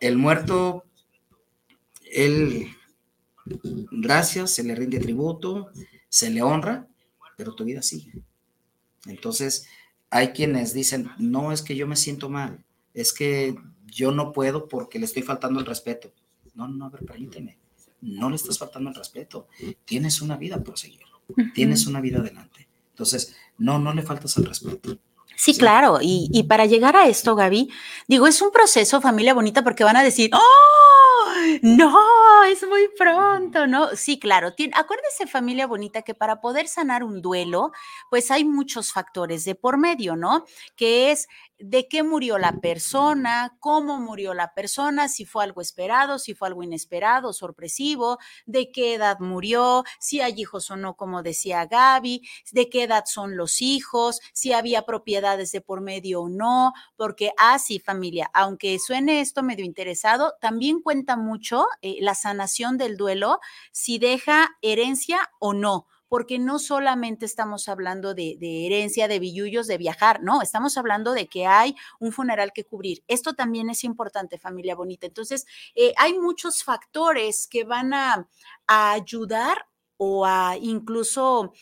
[0.00, 0.84] el muerto,
[2.10, 2.68] él,
[3.90, 5.70] gracias, se le rinde tributo,
[6.08, 6.86] se le honra,
[7.36, 8.12] pero tu vida sigue.
[9.06, 9.66] Entonces,
[10.10, 13.56] hay quienes dicen, no es que yo me siento mal, es que
[13.92, 16.12] yo no puedo porque le estoy faltando el respeto.
[16.54, 17.58] No, no, a ver, permíteme,
[18.00, 19.48] no le estás faltando el respeto,
[19.84, 21.00] tienes una vida por seguir,
[21.54, 22.68] tienes una vida adelante.
[22.90, 24.98] Entonces, no, no le faltas el respeto.
[25.36, 25.98] Sí, claro.
[26.00, 27.70] Y, y, para llegar a esto, Gaby,
[28.06, 30.40] digo, es un proceso, familia bonita, porque van a decir, ¡oh!
[31.62, 33.94] No, es muy pronto, ¿no?
[33.96, 34.54] Sí, claro.
[34.74, 37.72] acuérdese, familia bonita, que para poder sanar un duelo,
[38.10, 40.44] pues hay muchos factores de por medio, ¿no?
[40.76, 41.28] Que es
[41.62, 46.48] de qué murió la persona, cómo murió la persona, si fue algo esperado, si fue
[46.48, 52.22] algo inesperado, sorpresivo, de qué edad murió, si hay hijos o no, como decía Gaby,
[52.50, 57.32] de qué edad son los hijos, si había propiedades de por medio o no, porque
[57.38, 62.96] así, ah, familia, aunque suene esto medio interesado, también cuenta mucho eh, la sanación del
[62.96, 63.38] duelo,
[63.70, 69.78] si deja herencia o no porque no solamente estamos hablando de, herencia, de billullos, de
[69.78, 73.02] viajar, no, estamos hablando de que hay un funeral que cubrir.
[73.08, 75.06] Esto también es importante, familia bonita.
[75.06, 78.28] Entonces, eh, hay muchos factores que van a
[78.66, 81.54] ayudar o a incluso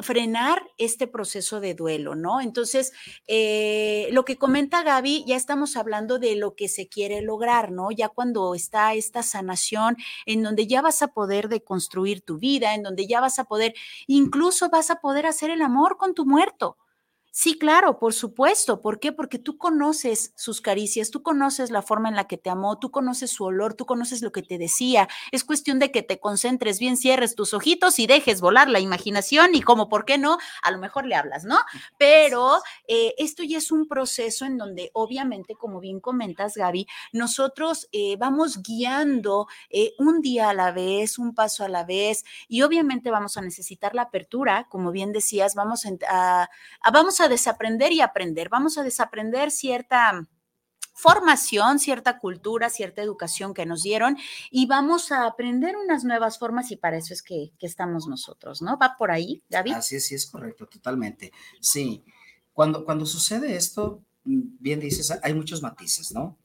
[0.00, 2.40] frenar este proceso de duelo, ¿no?
[2.40, 2.92] Entonces,
[3.26, 7.90] eh, lo que comenta Gaby, ya estamos hablando de lo que se quiere lograr, ¿no?
[7.90, 12.82] Ya cuando está esta sanación en donde ya vas a poder deconstruir tu vida, en
[12.82, 13.74] donde ya vas a poder,
[14.06, 16.76] incluso vas a poder hacer el amor con tu muerto.
[17.34, 18.82] Sí, claro, por supuesto.
[18.82, 19.10] ¿Por qué?
[19.10, 22.90] Porque tú conoces sus caricias, tú conoces la forma en la que te amó, tú
[22.90, 25.08] conoces su olor, tú conoces lo que te decía.
[25.30, 29.54] Es cuestión de que te concentres bien, cierres tus ojitos y dejes volar la imaginación
[29.54, 30.36] y como, ¿por qué no?
[30.62, 31.56] A lo mejor le hablas, ¿no?
[31.96, 37.88] Pero eh, esto ya es un proceso en donde obviamente, como bien comentas, Gaby, nosotros
[37.92, 42.60] eh, vamos guiando eh, un día a la vez, un paso a la vez y
[42.60, 46.50] obviamente vamos a necesitar la apertura, como bien decías, vamos a,
[46.84, 50.28] a vamos a a desaprender y aprender, vamos a desaprender cierta
[50.94, 54.16] formación, cierta cultura, cierta educación que nos dieron
[54.50, 58.78] y vamos a aprender unas nuevas formas y para eso es que, estamos nosotros, ¿no?
[58.78, 59.72] ¿Va por ahí, David?
[59.72, 61.32] Así es, sí, es correcto, totalmente.
[61.60, 62.04] Sí,
[62.52, 66.36] cuando, cuando sucede esto, bien dices, hay muchos matices, ¿no?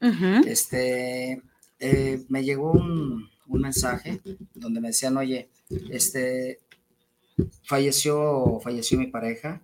[0.45, 1.41] Este,
[1.79, 4.21] eh, me llegó un, un mensaje
[4.53, 5.49] donde me decían, oye,
[5.89, 6.61] este,
[7.63, 9.61] falleció, falleció mi pareja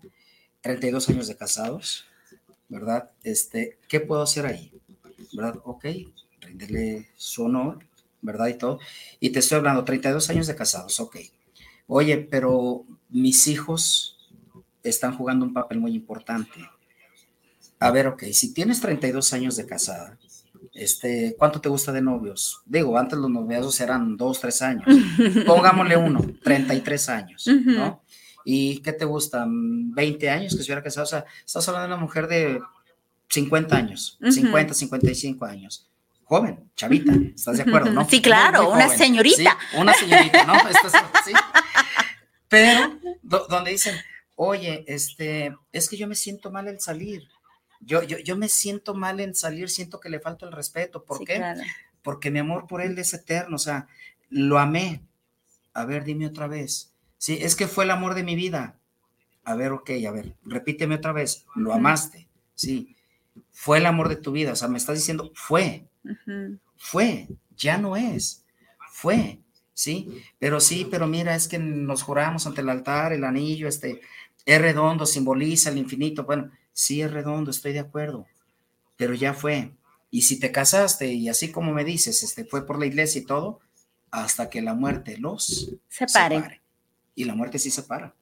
[0.63, 2.06] 32 años de casados,
[2.69, 3.12] ¿verdad?
[3.23, 4.71] Este, ¿qué puedo hacer ahí?
[5.34, 5.60] ¿Verdad?
[5.65, 5.86] Ok,
[6.39, 7.80] rendirle su honor,
[8.21, 8.47] ¿verdad?
[8.47, 8.80] Y todo.
[9.19, 11.17] Y te estoy hablando, 32 años de casados, ok.
[11.88, 14.17] Oye, pero mis hijos
[14.82, 16.67] están jugando un papel muy importante.
[17.80, 20.17] A ver, ok, si tienes 32 años de casada,
[20.73, 22.62] este, ¿cuánto te gusta de novios?
[22.65, 24.86] Digo, antes los noviazos eran dos, tres años.
[25.45, 28.02] Pongámosle uno, 33 años, ¿no?
[28.45, 29.93] ¿Y qué te gustan?
[29.93, 31.06] 20 años que se hubiera casado.
[31.06, 32.62] O sea, estás hablando de una mujer de
[33.29, 35.89] 50 años, 50, 55 años.
[36.25, 37.91] Joven, chavita, ¿estás de acuerdo?
[37.91, 38.08] ¿no?
[38.08, 39.58] Sí, claro, una señorita.
[39.75, 40.53] una señorita, ¿no?
[41.25, 41.34] ¿sí?
[42.47, 43.95] Pero donde dicen,
[44.36, 47.27] oye, este, es que yo me siento mal en salir.
[47.82, 51.03] Yo, yo, yo me siento mal en salir, siento que le falta el respeto.
[51.03, 51.41] ¿Por qué?
[52.01, 53.88] Porque mi amor por él es eterno, o sea,
[54.29, 55.01] lo amé.
[55.73, 56.92] A ver, dime otra vez
[57.23, 58.77] Sí, es que fue el amor de mi vida.
[59.45, 61.45] A ver, ok, a ver, repíteme otra vez.
[61.55, 62.97] Lo amaste, sí.
[63.49, 64.51] Fue el amor de tu vida.
[64.51, 65.88] O sea, me estás diciendo, fue.
[66.75, 68.43] Fue, ya no es.
[68.91, 69.39] Fue,
[69.73, 70.21] sí.
[70.38, 74.01] Pero sí, pero mira, es que nos juramos ante el altar, el anillo, este,
[74.45, 76.25] es redondo, simboliza el infinito.
[76.25, 78.27] Bueno, sí es redondo, estoy de acuerdo.
[78.97, 79.71] Pero ya fue.
[80.12, 83.25] Y si te casaste y así como me dices, este, fue por la iglesia y
[83.25, 83.62] todo,
[84.12, 86.62] hasta que la muerte los separe
[87.15, 88.13] y la muerte sí separa.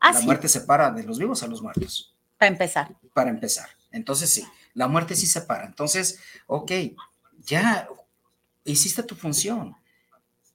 [0.00, 2.14] Ah, la muerte separa de los vivos a los muertos.
[2.38, 2.94] Para empezar.
[3.12, 3.68] Para empezar.
[3.90, 5.66] Entonces sí, la muerte sí separa.
[5.66, 6.72] Entonces, ok,
[7.44, 7.88] ya
[8.64, 9.76] hiciste tu función.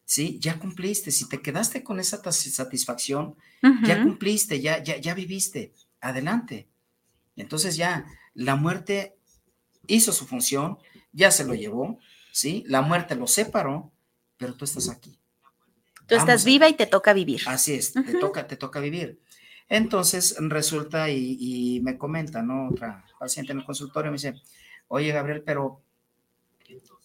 [0.05, 1.11] Sí, ya cumpliste.
[1.11, 3.35] Si te quedaste con esa satisfacción,
[3.83, 5.73] ya cumpliste, ya, ya, ya viviste.
[6.01, 6.67] Adelante.
[7.35, 9.15] Entonces ya la muerte
[9.87, 10.77] hizo su función,
[11.11, 11.99] ya se lo llevó,
[12.31, 12.63] ¿sí?
[12.67, 13.91] La muerte lo separó,
[14.37, 15.17] pero tú estás aquí.
[16.09, 17.41] Tú estás viva y te toca vivir.
[17.45, 19.19] Así es, te, toca, te toca vivir.
[19.69, 22.69] Entonces resulta y, me comenta, ¿no?
[22.69, 24.33] Otra paciente en el consultorio me dice,
[24.87, 25.81] oye Gabriel, pero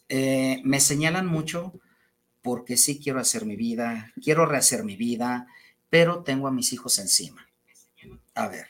[0.08, 1.74] eh, me señalan mucho
[2.40, 5.46] porque sí quiero hacer mi vida, quiero rehacer mi vida,
[5.90, 7.46] pero tengo a mis hijos encima.
[8.34, 8.66] A ver,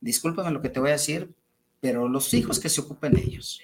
[0.00, 1.34] discúlpame lo que te voy a decir,
[1.80, 3.60] pero los hijos que se ocupen ellos,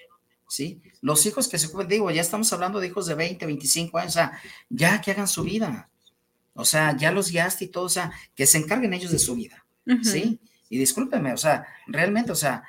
[0.47, 0.81] ¿sí?
[1.01, 4.11] Los hijos que se ocupen, digo, ya estamos hablando de hijos de 20, 25 años,
[4.11, 5.90] o sea, ya que hagan su vida.
[6.53, 9.35] O sea, ya los guiaste y todo, o sea, que se encarguen ellos de su
[9.35, 9.65] vida,
[10.03, 10.39] ¿sí?
[10.69, 12.63] Y discúlpeme, o sea, realmente, o sea,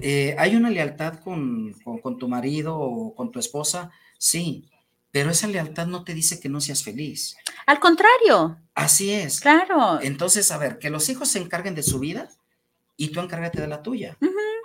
[0.00, 1.74] eh, hay una lealtad con,
[2.18, 4.68] tu marido o con tu esposa, sí,
[5.10, 7.36] pero esa lealtad no te dice que no seas feliz.
[7.66, 8.58] Al contrario.
[8.74, 9.40] Así es.
[9.40, 10.00] Claro.
[10.00, 12.30] Entonces, a ver, que los hijos se encarguen de su vida
[12.96, 14.16] y tú encárgate de la tuya.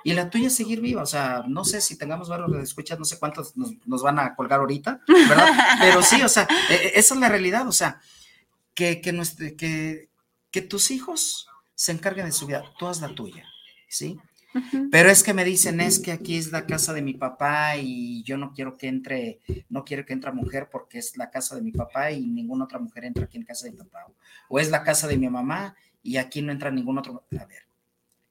[0.03, 1.01] Y la tuya es seguir viva.
[1.01, 4.35] O sea, no sé si tengamos varios de escuchas, no sé cuántos nos, van a
[4.35, 5.49] colgar ahorita, ¿verdad?
[5.79, 7.67] Pero sí, o sea, e, e, esa es la realidad.
[7.67, 7.99] O sea,
[8.73, 9.11] que, que,
[9.57, 10.09] que,
[10.51, 13.45] que tus hijos se encarguen de su vida, tú haz la tuya,
[13.87, 14.19] ¿sí?
[14.91, 18.23] Pero es que me dicen, es que aquí es la casa de mi papá y
[18.23, 21.61] yo no quiero que entre, no quiero que entre mujer porque es la casa de
[21.61, 24.07] mi papá y ninguna otra mujer entra aquí en casa de mi papá.
[24.49, 27.23] O es la casa de mi mamá y aquí no entra ningún otro.
[27.39, 27.67] A ver,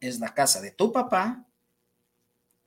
[0.00, 1.45] es la casa de tu papá,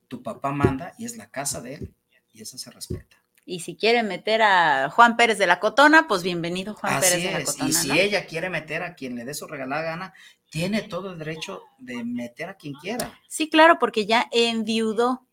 [0.10, 1.94] tu papá manda y es la casa de él
[2.34, 3.16] y esa se respeta.
[3.46, 7.32] Y si quiere meter a Juan Pérez de la Cotona, pues bienvenido Juan Pérez de
[7.32, 7.70] la Cotona.
[7.70, 10.14] Y si ella quiere meter a quien le dé su regalada gana,
[10.52, 13.18] tiene todo el derecho de meter a quien quiera.
[13.28, 15.26] Sí, claro, porque ya enviudó.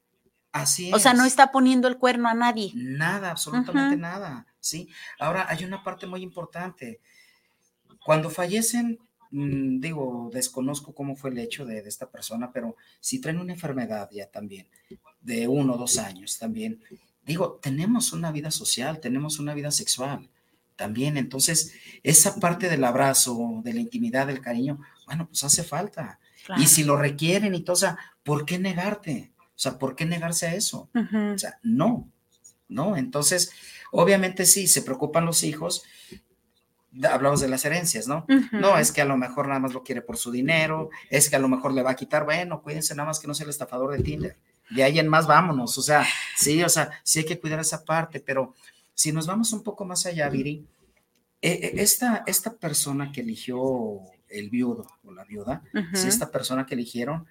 [0.52, 0.94] Así es.
[0.94, 2.70] O sea, no está poniendo el cuerno a nadie.
[2.74, 4.46] Nada, absolutamente nada.
[4.60, 4.88] Sí.
[5.18, 7.00] Ahora, hay una parte muy importante.
[8.04, 8.98] Cuando fallecen,
[9.30, 13.52] mm, digo, desconozco cómo fue el hecho de, de, esta persona, pero si traen una
[13.52, 14.66] enfermedad ya también,
[15.20, 16.80] de uno o dos años también,
[17.24, 20.28] digo, tenemos una vida social, tenemos una vida sexual
[20.76, 21.16] también.
[21.16, 26.20] Entonces, esa parte del abrazo, de la intimidad, del cariño, bueno, pues hace falta.
[26.58, 29.32] Y si lo requieren y todo, o sea, ¿por qué negarte?
[29.40, 30.88] O sea, ¿por qué negarse a eso?
[30.94, 32.08] O sea, no,
[32.68, 32.96] no.
[32.96, 33.50] Entonces,
[33.90, 35.82] obviamente sí, se preocupan los hijos.
[37.10, 38.26] Hablamos de las herencias, ¿no?
[38.52, 41.36] No, es que a lo mejor nada más lo quiere por su dinero, es que
[41.36, 43.50] a lo mejor le va a quitar, bueno, cuídense nada más que no sea el
[43.50, 44.36] estafador de Tinder.
[44.70, 46.04] De ahí en más vámonos, o sea,
[46.36, 48.54] sí, o sea, sí hay que cuidar esa parte, pero
[48.94, 50.66] si nos vamos un poco más allá, Viri,
[51.42, 56.66] e, e, esta, esta persona que eligió el viudo o la viuda, si esta persona
[56.66, 57.26] que eligieron,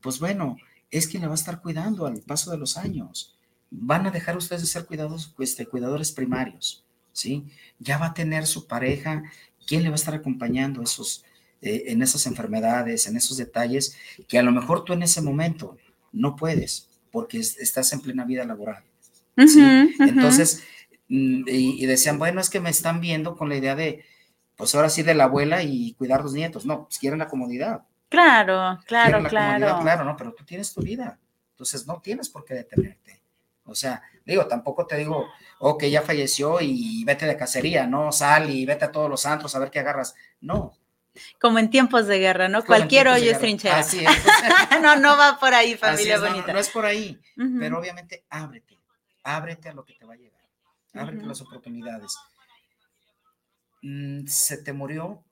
[0.00, 0.56] pues bueno,
[0.90, 3.38] es quien le va a estar cuidando al paso de los años.
[3.70, 6.83] Van a dejar ustedes de ser cuidados, este, cuidadores primarios,
[7.14, 7.46] ¿sí?
[7.78, 9.22] Ya va a tener su pareja,
[9.66, 11.24] ¿quién le va a estar acompañando esos,
[11.62, 13.96] eh, en esas enfermedades, en esos detalles
[14.28, 15.78] que a lo mejor tú en ese momento
[16.12, 18.82] no puedes porque estás en plena vida laboral.
[19.36, 19.62] ¿sí?
[20.00, 20.64] Entonces,
[21.08, 24.04] mm, y, decían, bueno, es que me están viendo con la idea de,
[24.56, 26.66] pues ahora sí, de la abuela y cuidar los nietos.
[26.66, 27.84] No, pues quieren la comodidad.
[28.08, 29.78] Claro, claro, claro.
[29.80, 30.16] claro, ¿no?
[30.16, 31.18] Pero tú tienes tu vida.
[31.52, 33.22] Entonces no tienes por qué detenerte.
[33.64, 35.26] O sea, digo, tampoco te digo,
[35.58, 39.54] ok, ya falleció y vete de cacería, no, sal y vete a todos los antros
[39.54, 40.14] a ver qué agarras.
[40.40, 40.74] No,
[41.40, 42.64] como en tiempos de guerra, ¿no?
[42.64, 43.78] Cualquier hoyo es trinchera.
[43.78, 44.10] Así es.
[44.82, 46.52] no, no va por ahí, familia bonita.
[46.52, 47.20] No, es por ahí,
[47.58, 48.78] pero obviamente ábrete,
[49.22, 50.42] ábrete a lo que te va a llegar,
[50.94, 52.16] ábrete a las oportunidades.
[53.82, 55.22] Mm, se te murió,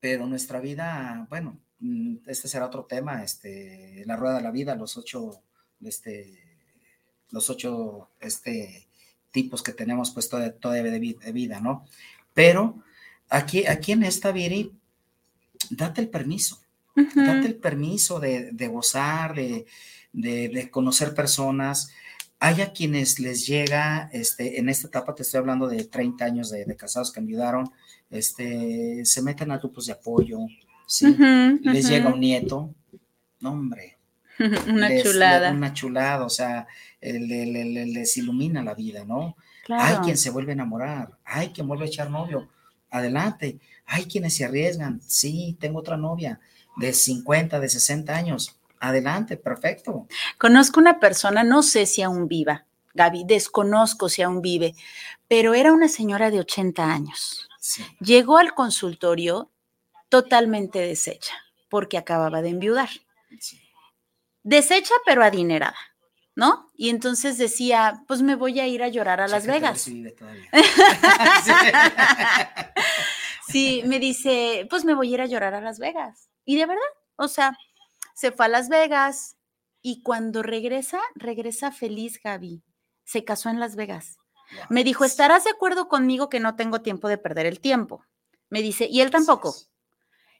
[0.00, 4.74] pero nuestra vida, bueno, mm, este será otro tema, este, la rueda de la vida,
[4.76, 5.42] los ocho,
[5.82, 6.45] este,
[7.30, 8.86] los ocho, este,
[9.30, 11.84] tipos que tenemos pues toda, de, vida, ¿no?
[12.32, 12.82] Pero
[13.28, 14.72] aquí, aquí en esta Viri,
[15.70, 16.60] date el permiso,
[16.94, 21.90] date el permiso de, gozar, de, conocer personas.
[22.38, 26.50] Hay a quienes les llega, este, en esta etapa te estoy hablando de 30 años
[26.50, 27.70] de, casados que enviudaron,
[28.10, 30.38] este, se meten a grupos de apoyo,
[30.86, 31.14] ¿sí?
[31.60, 32.74] les llega un nieto,
[33.40, 33.95] no hombre.
[34.68, 35.50] una chulada.
[35.52, 36.66] una chulada, o sea,
[37.00, 39.36] les ilumina la vida, ¿no?
[39.68, 42.48] Hay quien se vuelve a enamorar, hay quien vuelve a echar novio,
[42.90, 43.58] adelante.
[43.86, 46.40] Hay quienes se arriesgan, sí, tengo otra novia
[46.76, 50.06] de 50, de 60 años, adelante, perfecto.
[50.38, 54.74] Conozco una persona, no sé si aún viva, Gaby, desconozco si aún vive,
[55.28, 57.48] pero era una señora de 80 años.
[58.00, 59.50] Llegó al consultorio
[60.08, 61.34] totalmente deshecha,
[61.68, 62.88] porque acababa de enviudar.
[64.46, 65.76] Deshecha, pero adinerada.
[66.36, 66.70] ¿no?
[66.76, 69.82] Y entonces decía, pues me voy a ir a llorar a Las Vegas.
[73.48, 76.28] sí, me dice, pues me voy a ir a llorar a Las Vegas.
[76.44, 76.82] Y de verdad,
[77.16, 77.56] o sea,
[78.14, 79.36] se fue a Las Vegas
[79.80, 82.62] y cuando regresa, regresa feliz Gaby.
[83.04, 84.18] Se casó en Las Vegas.
[84.68, 88.04] Me dijo, ¿estarás de acuerdo conmigo que no tengo tiempo de perder el tiempo?
[88.50, 89.56] Me dice, y él tampoco.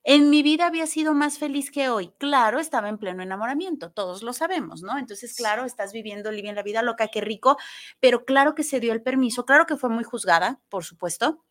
[0.08, 2.12] En mi vida había sido más feliz que hoy.
[2.18, 4.96] Claro, estaba en pleno enamoramiento, todos lo sabemos, ¿no?
[4.98, 7.56] Entonces, claro, estás viviendo bien la vida loca, qué rico,
[7.98, 11.44] pero claro que se dio el permiso, claro que fue muy juzgada, por supuesto,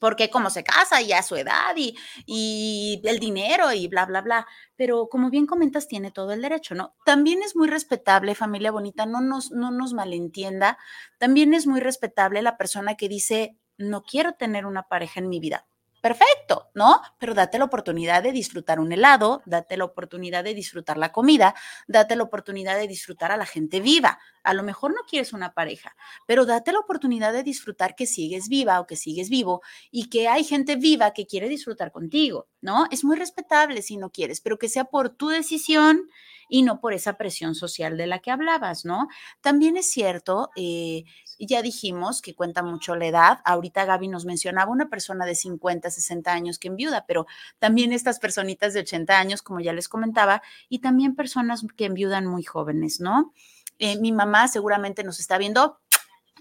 [0.00, 4.22] porque como se casa y a su edad y, y, el dinero y bla, bla,
[4.22, 4.48] bla.
[4.74, 6.96] Pero como bien comentas, tiene todo el derecho, ¿no?
[7.04, 10.78] También es muy respetable, familia bonita, no nos, no nos malentienda.
[11.18, 15.38] También es muy respetable la persona que dice, no quiero tener una pareja en mi
[15.38, 15.68] vida
[16.04, 17.00] perfecto, ¿no?
[17.18, 21.54] Pero date la oportunidad de disfrutar un helado, date la oportunidad de disfrutar la comida,
[21.88, 24.18] date la oportunidad de disfrutar a la gente viva.
[24.42, 28.50] A lo mejor no quieres una pareja, pero date la oportunidad de disfrutar que sigues
[28.50, 32.86] viva o que sigues vivo y que hay gente viva que quiere disfrutar contigo, ¿no?
[32.90, 36.08] Es muy respetable si no quieres, pero que sea por tu decisión
[36.48, 39.08] y no por esa presión social de la que hablabas, ¿no?
[39.42, 41.04] También es cierto, eh,
[41.38, 43.40] ya dijimos que cuenta mucho la edad.
[43.44, 47.26] Ahorita Gaby nos mencionaba una persona de 50, 60 años que enviuda, pero
[47.58, 52.26] también estas personitas de 80 años, como ya les comentaba, y también personas que enviudan
[52.26, 53.34] muy jóvenes, ¿no?
[53.78, 55.80] Eh, mi mamá seguramente nos está viendo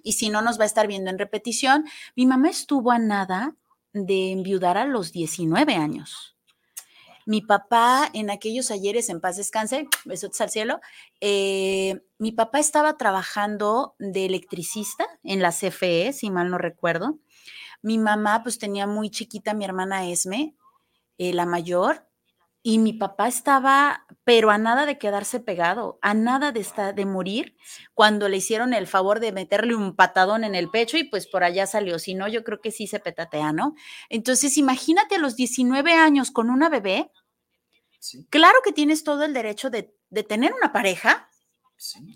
[0.03, 1.86] y si no nos va a estar viendo en repetición.
[2.15, 3.55] Mi mamá estuvo a nada
[3.93, 6.34] de enviudar a los 19 años.
[7.25, 10.82] Mi papá, en aquellos ayeres, en paz descanse, besos al cielo,
[11.21, 17.19] eh, mi papá estaba trabajando de electricista en la CFE, si mal no recuerdo.
[17.82, 20.56] Mi mamá, pues tenía muy chiquita mi hermana Esme,
[21.17, 22.08] eh, la mayor,
[22.65, 27.06] y mi papá estaba, pero a nada de quedarse pegado, a nada de, estar, de
[27.06, 27.58] morir,
[27.94, 31.44] cuando le hicieron el favor de meterle un patadón en el pecho y pues por
[31.44, 32.00] allá salió.
[32.00, 33.75] Si no, yo creo que sí se petatea, ¿no?
[34.08, 37.12] Entonces, imagínate a los 19 años con una bebé.
[38.29, 39.94] Claro que tienes todo el derecho de,
[40.27, 41.29] tener una pareja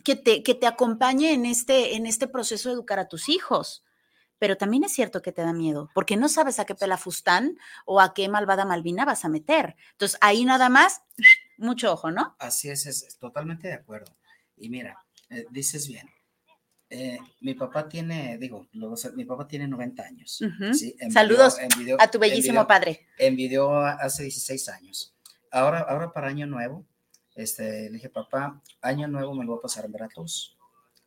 [0.06, 3.84] que, te, que te acompañe en este, en este proceso de educar a tus hijos
[4.40, 8.00] pero también es cierto que te da miedo, porque no sabes a qué pelafustán o
[8.00, 9.76] a qué malvada Malvina vas a meter.
[9.92, 11.02] Entonces, ahí nada más,
[11.58, 12.36] mucho ojo, ¿no?
[12.40, 14.16] Así es, es, totalmente de acuerdo.
[14.56, 16.10] Y mira, eh, dices bien,
[16.90, 18.68] eh, mi papá tiene, digo,
[19.16, 20.40] mi papá tiene 90 años.
[21.12, 21.58] Saludos
[22.00, 23.08] a tu bellísimo padre.
[23.18, 25.14] Envidió hace 16 años.
[25.52, 26.86] Ahora, ahora para Año Nuevo,
[27.36, 30.58] este, le dije, papá, Año Nuevo me lo voy a pasar en Veracruz.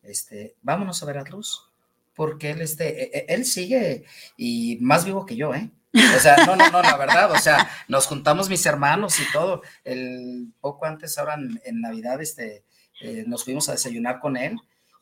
[0.02, 1.69] Este, vámonos a Veracruz,
[2.14, 4.04] porque él, este, e, e, él sigue
[4.36, 5.70] y más vivo que yo, ¿eh?
[5.92, 9.62] O sea, no, no, no, la verdad, o sea, nos juntamos mis hermanos y todo.
[9.82, 12.64] El poco antes, ahora en, Navidad, este,
[13.00, 14.56] eh, nos fuimos a desayunar con él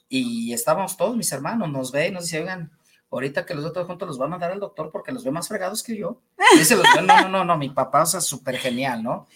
[0.08, 2.72] y estábamos todos mis hermanos, nos ve y nos dice, oigan,
[3.10, 5.48] ahorita que los otros juntos los van a mandar al doctor porque los ve más
[5.48, 6.22] fregados que yo.
[6.56, 9.26] Dice, los no, no, no, no, mi papá, o sea, súper genial, ¿no?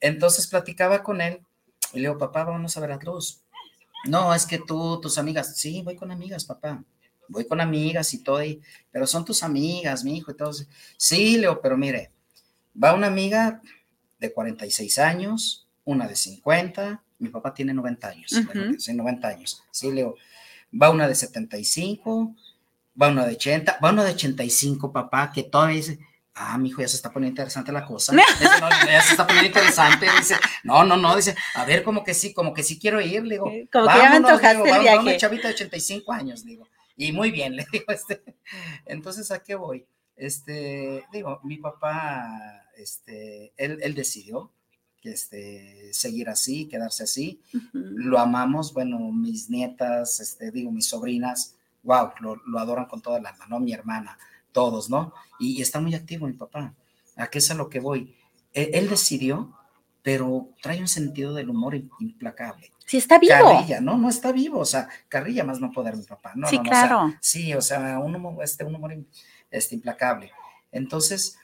[0.00, 1.40] Entonces platicaba con él
[1.92, 3.42] y le digo, papá, vamos a ver a Cruz.
[4.04, 6.82] No, es que tú, tus amigas, sí, voy con amigas, papá.
[7.30, 8.40] Voy con amigas y todo,
[8.90, 10.52] pero son tus amigas, mi hijo y todo.
[10.96, 12.10] Sí, Leo, pero mire,
[12.82, 13.62] va una amiga
[14.18, 18.36] de 46 años, una de 50, mi papá tiene 90 años,
[18.78, 19.62] sí, 90 años.
[19.70, 20.16] Sí, Leo,
[20.70, 22.34] va una de 75,
[23.00, 26.00] va una de 80, va una de 85, papá, que todavía dice,
[26.34, 28.12] ah, mi hijo, ya se está poniendo interesante la cosa.
[28.86, 30.06] ya se está poniendo interesante.
[30.18, 33.22] Dice, no, no, no, dice, a ver, como que sí, como que sí quiero ir,
[33.22, 33.44] le digo.
[33.72, 34.98] Como que ya me antojaste el viaje.
[34.98, 36.66] una chavita de 85 años, digo.
[37.00, 38.22] Y muy bien, le digo, este.
[38.84, 39.86] Entonces, ¿a qué voy?
[40.16, 44.52] Este, digo, mi papá, este, él, él decidió
[45.00, 47.40] que este, seguir así, quedarse así.
[47.72, 53.18] Lo amamos, bueno, mis nietas, este, digo, mis sobrinas, wow, lo, lo adoran con toda
[53.18, 53.60] la alma, ¿no?
[53.60, 54.18] Mi hermana,
[54.52, 55.14] todos, ¿no?
[55.38, 56.74] Y, está muy activo mi papá.
[57.16, 58.14] ¿A qué es a lo que voy?
[58.52, 59.56] E, él, decidió,
[60.02, 62.70] pero trae un sentido del humor implacable.
[62.90, 63.32] Sí, está vivo.
[63.32, 66.32] Carrilla, no, no está vivo, o sea, carrilla más no poder mi papá.
[66.34, 67.14] No, sí, no, claro.
[67.20, 68.96] sí, o sea, un humor, este, un humor
[69.48, 70.32] este, implacable.
[70.72, 71.38] Entonces,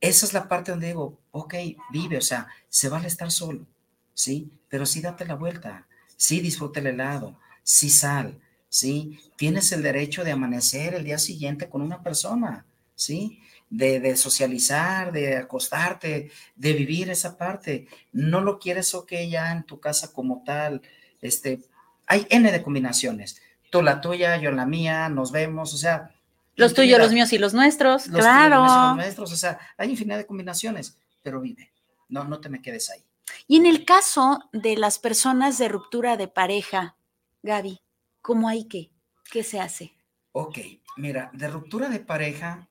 [0.00, 1.54] esa es la parte donde digo, ok,
[1.92, 3.64] vive, o sea, se vale estar solo,
[4.12, 4.50] ¿sí?
[4.68, 5.86] Pero sí date la vuelta,
[6.16, 9.20] sí disfrute el helado, sí sal, ¿sí?
[9.36, 13.40] Tienes el derecho de amanecer el día siguiente con una persona, ¿sí?
[13.70, 17.86] De, socializar, de acostarte, de vivir esa parte.
[18.12, 20.80] No lo quieres, ok, ya en tu casa como tal.
[21.20, 21.60] Este,
[22.06, 23.42] hay N de combinaciones.
[23.70, 26.14] Tú la tuya, yo la mía, nos vemos, o sea.
[26.56, 28.64] Los tuyos, los míos y los nuestros, claro.
[28.64, 31.70] los nuestros, o sea, hay infinidad de combinaciones, pero vive,
[32.08, 33.04] no, no te me quedes ahí.
[33.46, 36.96] Y en el caso de las personas de ruptura de pareja,
[37.42, 37.80] Gaby,
[38.22, 38.90] ¿cómo hay que?
[39.30, 39.92] ¿Qué se hace?
[40.32, 40.58] Ok,
[40.96, 42.67] mira, de ruptura de pareja,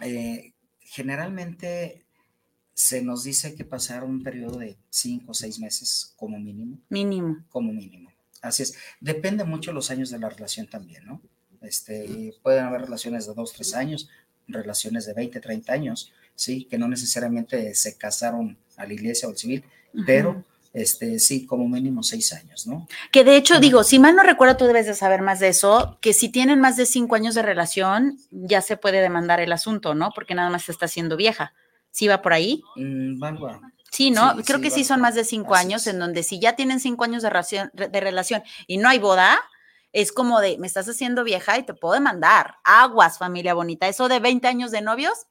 [0.00, 2.04] eh, generalmente
[2.74, 6.78] se nos dice que pasar un periodo de cinco o seis meses como mínimo.
[6.88, 7.44] Mínimo.
[7.48, 8.10] Como mínimo.
[8.40, 8.74] Así es.
[9.00, 11.20] Depende mucho los años de la relación también, ¿no?
[11.60, 14.08] Este, pueden haber relaciones de dos, tres años,
[14.48, 16.64] relaciones de 20, 30 años, ¿sí?
[16.64, 19.64] Que no necesariamente se casaron a la iglesia o al civil,
[20.06, 22.86] pero este, sí, como mínimo seis años, ¿no?
[23.10, 25.98] Que de hecho, digo, si mal no recuerdo, tú debes de saber más de eso,
[26.00, 29.94] que si tienen más de cinco años de relación, ya se puede demandar el asunto,
[29.94, 30.12] ¿no?
[30.14, 31.52] Porque nada más se está haciendo vieja.
[31.90, 32.62] ¿Sí va por ahí?
[32.76, 33.20] Mm,
[33.90, 34.36] sí, ¿no?
[34.44, 37.22] Creo que sí son más de cinco años, en donde si ya tienen cinco años
[37.22, 39.40] de relación, de relación y no hay boda,
[39.92, 42.56] es como de, me estás haciendo vieja y te puedo demandar.
[42.62, 43.88] Aguas, familia bonita.
[43.88, 45.26] Eso de 20 años de novios.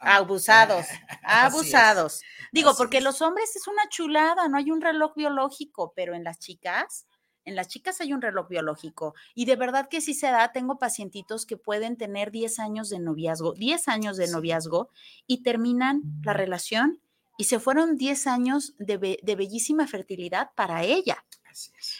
[0.00, 0.86] Abusados,
[1.22, 2.22] abusados.
[2.52, 6.38] Digo, porque los hombres es una chulada, no hay un reloj biológico, pero en las
[6.38, 7.06] chicas,
[7.44, 9.14] en las chicas hay un reloj biológico.
[9.34, 12.98] Y de verdad que sí se da, tengo pacientitos que pueden tener 10 años de
[12.98, 14.88] noviazgo, 10 años de noviazgo
[15.26, 17.00] y terminan la relación
[17.36, 18.96] y se fueron 10 años de,
[19.36, 21.24] bellísima fertilidad para ella.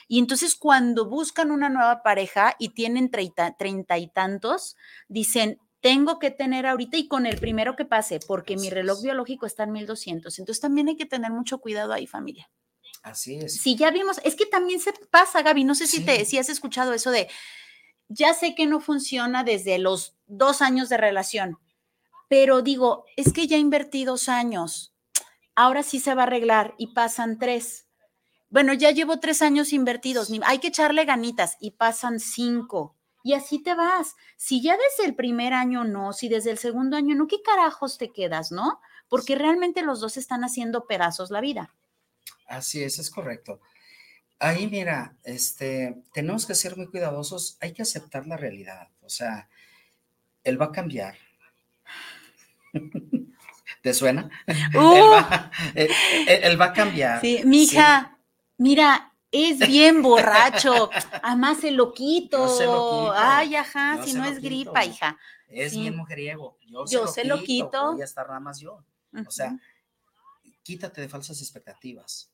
[0.08, 4.76] Y entonces cuando buscan una nueva pareja y tienen treinta y tantos,
[5.08, 9.44] dicen, tengo que tener ahorita y con el primero que pase, porque mi reloj biológico
[9.44, 10.38] está en 1200.
[10.38, 12.50] Entonces también hay que tener mucho cuidado ahí, familia.
[13.02, 13.60] Así es.
[13.60, 16.48] Si ya vimos, es que también se pasa, Gaby, no sé si te si has
[16.48, 17.28] escuchado eso de,
[18.08, 21.58] ya sé que no funciona desde los dos años de relación,
[22.30, 24.94] pero digo, es que ya invertí dos años,
[25.54, 27.88] ahora sí se va a arreglar y pasan tres.
[28.48, 33.58] Bueno, ya llevo tres años invertidos, hay que echarle ganitas y pasan cinco y así
[33.58, 34.14] te vas.
[34.36, 37.98] Si ya desde el primer año no, si desde el segundo año no, ¿qué carajos
[37.98, 38.80] te quedas, no?
[39.08, 41.74] Porque realmente los dos están haciendo pedazos la vida.
[42.46, 43.60] Así es, es correcto.
[44.38, 48.88] Ahí, mira, este, tenemos que ser muy cuidadosos, hay que aceptar la realidad.
[49.00, 49.48] O sea,
[50.44, 51.16] él va a cambiar.
[53.82, 54.28] ¿Te suena?
[54.74, 55.14] Uh.
[55.74, 57.20] él, va, a cambiar.
[57.22, 58.18] Sí, mija,
[58.58, 60.88] mira, es bien borracho.
[61.22, 62.48] Además se lo Yo quito.
[62.56, 63.12] se lo quito.
[63.16, 64.46] Ay, ajá, Yo si no lo es quito.
[64.48, 65.18] gripa, hija.
[65.48, 65.80] Es Sí.
[65.80, 66.56] bien mujeriego.
[66.66, 67.92] Yo, Yo se lo quito.
[67.92, 68.84] Voy a estar nada más yo.
[69.26, 69.56] O sea,
[70.62, 72.30] quítate de falsas expectativas.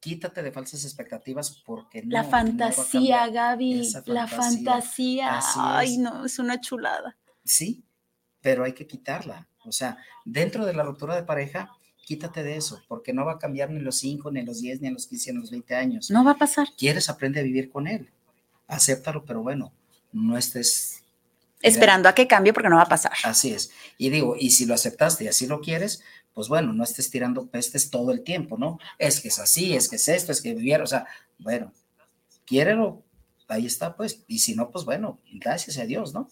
[0.00, 2.10] Quítate de falsas expectativas porque no.
[2.12, 3.26] La fantasía.
[3.28, 4.72] Gaby, la fantasía.
[4.72, 5.38] fantasía.
[5.38, 7.16] Así Ay, no, es una chulada.
[7.44, 7.84] Sí,
[8.40, 9.48] pero hay que quitarla.
[9.64, 11.72] O sea, dentro de la ruptura de pareja,
[12.08, 14.88] quítate de eso, porque no va a cambiar ni los 5, ni los 10, ni
[14.88, 16.10] los 15, ni los 20 años.
[16.10, 16.68] No va a pasar.
[16.74, 18.08] Quieres, aprende a vivir con él.
[18.66, 19.74] Acéptalo, pero bueno,
[20.10, 21.02] no estés
[21.60, 23.12] Esperando a que cambie porque no va a pasar.
[23.24, 23.72] Así es.
[23.98, 26.02] Y digo, y si lo aceptaste y así lo quieres,
[26.32, 28.78] pues bueno, no estés tirando pestes todo el tiempo, ¿no?
[28.98, 31.06] Es que es así, es que es esto, es que vivieron, o sea,
[31.38, 31.72] bueno,
[32.46, 33.02] quiérelo,
[33.48, 36.30] ahí está, pues, y si no, pues bueno, gracias a Dios, ¿no?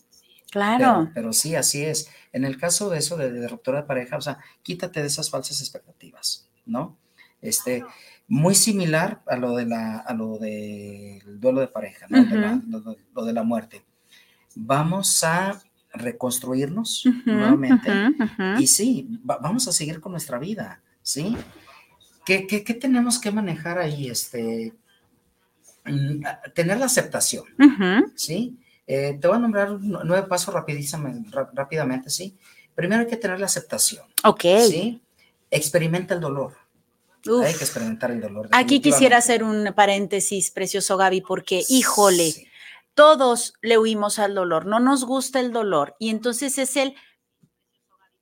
[0.50, 0.78] Claro.
[0.78, 2.08] Pero, pero sí, así es.
[2.32, 5.30] En el caso de eso, de, de ruptura de pareja, o sea, quítate de esas
[5.30, 6.96] falsas expectativas, ¿no?
[7.42, 7.84] Este,
[8.28, 12.24] muy similar a lo de la, a lo del duelo de pareja, ¿no?
[12.24, 12.62] De la- Ujú.
[12.68, 13.84] lo, de- lo de la muerte.
[14.54, 15.60] Vamos a
[15.92, 17.04] reconstruirnos
[17.36, 17.90] nuevamente
[18.60, 21.36] y sí, va- vamos a seguir con nuestra vida, ¿sí?
[22.24, 24.08] ¿Qué, qué, qué tenemos que manejar ahí?
[24.08, 24.74] Este,
[25.84, 26.22] mm,
[26.54, 27.44] tener la aceptación.
[28.14, 28.56] ¿sí?
[28.86, 32.36] Eh, te voy a nombrar nu- nueve pasos rápidamente, ¿sí?
[32.74, 34.42] Primero hay que tener la aceptación, Ok.
[34.68, 35.02] ¿sí?
[35.50, 36.56] Experimenta el dolor.
[37.26, 37.44] Uf.
[37.44, 38.48] Hay que experimentar el dolor.
[38.52, 42.46] Aquí quisiera hacer un paréntesis, precioso Gaby, porque, híjole, Sí,
[42.94, 45.96] todos le huimos al dolor, no nos gusta el dolor.
[45.98, 46.94] Y entonces es el,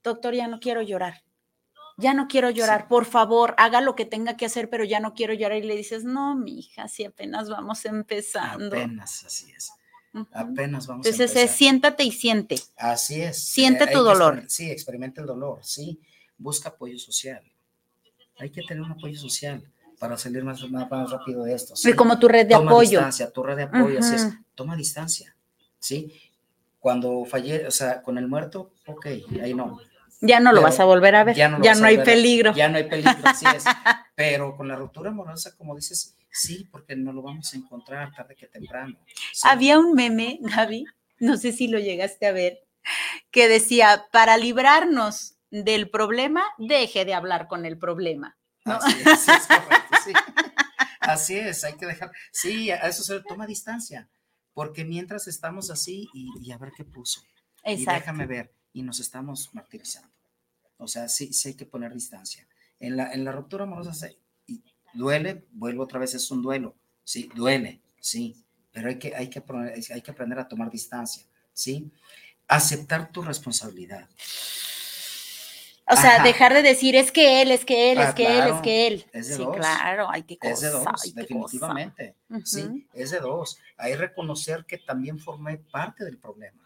[0.03, 1.23] doctor, ya no quiero llorar.
[1.97, 2.87] Ya no quiero llorar, Sí.
[2.89, 5.59] por favor, haga lo que tenga que hacer, pero ya no quiero llorar.
[5.59, 8.67] Y le dices, no, mi hija, si apenas vamos empezando.
[8.77, 9.71] apenas, así es.
[10.33, 11.57] Apenas vamos a Entonces es empezar.
[11.59, 12.57] siéntate y siente.
[12.77, 13.39] Así es.
[13.39, 14.37] Siente tu dolor.
[14.43, 16.01] exper- Sí, experimenta el dolor, sí.
[16.39, 17.43] Busca apoyo social.
[18.39, 19.65] Hay que tener un apoyo social
[19.99, 20.61] para salir más,
[21.11, 21.77] rápido de esto.
[21.77, 21.91] ¿sí?
[21.91, 22.91] Y como tu red de Toma apoyo.
[22.91, 24.29] distancia, tu red de apoyo, así es.
[24.55, 25.37] Toma distancia,
[25.79, 26.13] ¿sí?
[26.81, 29.07] Cuando falle, o sea, con el muerto, ok,
[29.43, 29.79] ahí no.
[30.27, 31.37] Ya no lo vas a volver a ver.
[31.37, 32.55] Ya, no hay peligro.
[32.55, 33.65] Ya no hay peligro, así es.
[34.15, 38.35] Pero con la ruptura amorosa, como dices, sí, porque no lo vamos a encontrar tarde
[38.35, 38.99] que temprano.
[39.33, 39.47] sí.
[39.49, 40.87] Había un meme, Gaby,
[41.19, 42.61] no sé si lo llegaste a ver,
[43.31, 48.37] que decía, para librarnos del problema, deje de hablar con el problema.
[48.65, 48.75] ¿no?
[48.75, 50.13] Así es, sí, es correcto, sí.
[51.01, 52.11] Así es, hay que dejar.
[52.33, 54.09] Sí, a eso se toma distancia,
[54.55, 57.23] porque mientras estamos así y, y a ver qué puso.
[57.65, 58.01] Y Exacto.
[58.01, 60.14] déjame ver, y nos estamos martirizando.
[60.79, 62.47] O sea, sí, sí hay que poner distancia.
[62.81, 64.63] En la, en la ruptura amorosa se- y
[64.93, 66.75] duele, vuelvo otra vez, es un duelo.
[67.05, 68.37] Sí, duele, sí,
[68.73, 69.43] pero hay que, hay que,
[69.93, 71.23] hay que aprender a tomar distancia,
[71.53, 71.91] ¿sí?
[72.49, 74.09] Aceptar tu responsabilidad.
[75.87, 76.25] O sea, Ajá.
[76.25, 78.87] dejar de decir es que él, es que él, Ah, es que él, es que
[78.87, 79.05] él.
[79.13, 79.57] es de sí, dos.
[79.57, 80.53] claro, ay, qué cosa.
[80.55, 82.17] Es de dos, ay, definitivamente.
[82.43, 83.59] Sí, es de dos.
[83.77, 86.64] Hay reconocer que también formé parte del problema.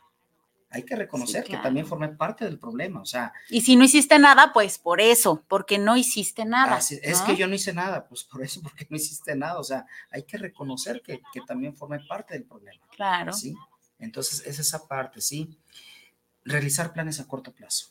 [0.70, 1.62] Hay que reconocer que claro.
[1.64, 3.00] también formé parte del problema.
[3.00, 6.76] O sea, Y si no hiciste nada, pues por eso, porque no hiciste nada.
[6.76, 7.26] así- es ¿no?
[7.26, 9.58] que yo no hice nada, pues por eso, porque no hiciste nada.
[9.58, 12.84] O sea, hay que reconocer que, que también formé parte del problema.
[12.94, 13.32] Claro.
[13.32, 13.54] ¿sí?
[13.98, 15.58] Entonces, es esa parte, ¿sí?
[16.44, 17.88] Realizar planes a corto plazo.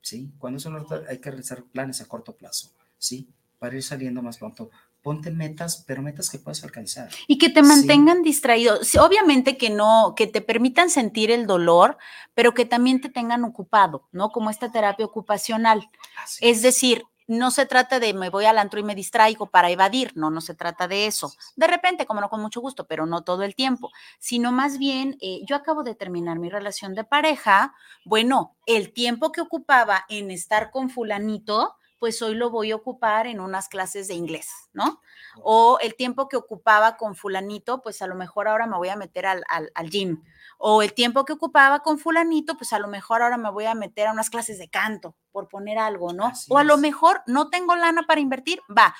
[0.00, 0.32] ¿Sí?
[0.38, 3.28] Cuando es una ruptura, hay que realizar planes a corto plazo, ¿sí?
[3.58, 4.70] Para ir saliendo más pronto.
[5.02, 7.08] Ponte metas, pero metas que puedas alcanzar.
[7.26, 7.68] Y que te Sí.
[7.68, 8.84] mantengan distraído.
[8.84, 11.96] Sí, Obviamente que no, que te permitan sentir el dolor,
[12.34, 14.30] pero que también te tengan ocupado, ¿no?
[14.30, 15.88] Como esta terapia ocupacional.
[16.22, 19.70] Así Es decir, no se trata de me voy al antro y me distraigo para
[19.70, 21.32] evadir, no, no se trata de eso.
[21.56, 25.16] De repente, como no con mucho gusto, pero no todo el tiempo, sino más bien,
[25.20, 27.72] eh, yo acabo de terminar mi relación de pareja,
[28.04, 33.26] bueno, el tiempo que ocupaba en estar con fulanito, pues hoy lo voy a ocupar
[33.26, 35.02] en unas clases de inglés, ¿no?
[35.42, 38.96] O el tiempo que ocupaba con fulanito, pues a lo mejor ahora me voy a
[38.96, 40.24] meter al, al, al gym.
[40.56, 43.74] O el tiempo que ocupaba con fulanito, pues a lo mejor ahora me voy a
[43.74, 46.24] meter a unas clases de canto, por poner algo, ¿no?
[46.24, 48.96] Así o a lo mejor no tengo lana para invertir, va,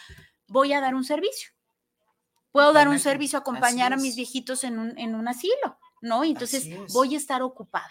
[0.47, 1.53] voy a dar un servicio.
[2.53, 6.23] Puedo dar un servicio, acompañar a mis viejitos en un, en un asilo, ¿no?
[6.23, 7.91] Entonces voy a estar ocupada.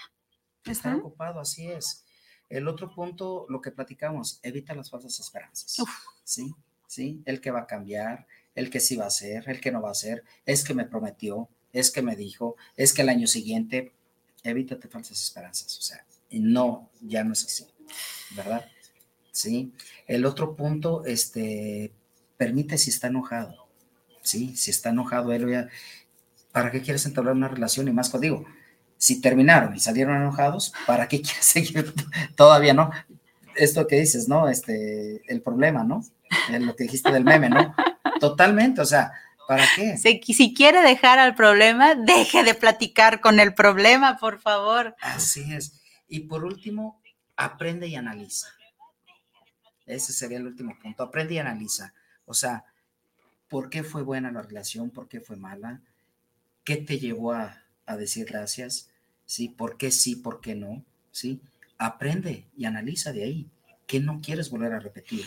[0.65, 2.05] Estar ocupado, así es.
[2.49, 5.79] El otro punto, lo que platicamos, evita las falsas esperanzas.
[5.79, 5.89] Uf.
[6.23, 6.53] Sí,
[6.87, 9.81] sí, el que va a cambiar, el que sí va a hacer, el que no
[9.81, 13.27] va a hacer, es que me prometió, es que me dijo, es que el año
[13.27, 13.93] siguiente,
[14.43, 15.77] evítate falsas esperanzas.
[15.77, 17.67] O sea, no, ya no es así,
[18.35, 18.65] ¿verdad?
[19.31, 19.73] Sí.
[20.07, 21.93] El otro punto, este,
[22.37, 23.67] permite si está enojado.
[24.21, 25.69] Sí, si está enojado él ella,
[26.51, 27.87] ¿para qué quieres entablar una relación?
[27.87, 28.45] Y más contigo,
[28.99, 31.93] si terminaron y salieron enojados, ¿para qué quieres seguir?
[32.35, 32.91] Todavía no.
[33.55, 34.47] Esto que dices, ¿no?
[34.47, 36.03] Este, el problema, ¿no?
[36.59, 37.73] Lo que dijiste del meme, ¿no?
[38.19, 39.11] Totalmente, o sea,
[39.47, 39.97] ¿para qué?
[39.97, 44.95] Si, si, quiere dejar al problema, deje de platicar con el problema, por favor.
[45.01, 45.81] Así es.
[46.07, 47.01] Y por último,
[47.35, 48.47] aprende y analiza.
[49.85, 51.03] Ese sería el último punto.
[51.03, 51.93] Aprende y analiza.
[52.25, 52.65] O sea,
[53.47, 54.91] ¿por qué fue buena la relación?
[54.91, 55.81] ¿Por qué fue mala?
[56.63, 58.88] ¿Qué te llevó a, a decir gracias?
[59.29, 59.47] ¿Sí?
[59.47, 60.15] ¿Por qué sí?
[60.15, 60.83] ¿Por qué no?
[61.11, 61.39] ¿Sí?
[61.77, 63.47] Aprende y analiza de ahí.
[63.85, 65.23] ¿Qué no quieres volver a repetir?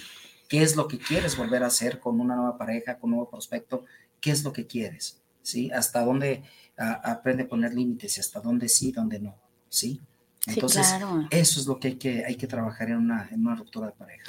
[0.49, 3.31] ¿Qué es lo que quieres volver a hacer con una nueva pareja, con un nuevo
[3.31, 3.85] prospecto?
[4.21, 5.23] ¿Qué es lo que quieres?
[5.43, 5.71] ¿Sí?
[5.71, 6.43] ¿Hasta dónde
[6.77, 9.37] aprende a poner límites y hasta dónde sí, dónde no?
[9.69, 10.01] ¿Sí?
[10.49, 10.85] Entonces,
[11.31, 13.93] eso es lo que hay que, hay que trabajar en una, en una ruptura de
[13.93, 14.25] pareja.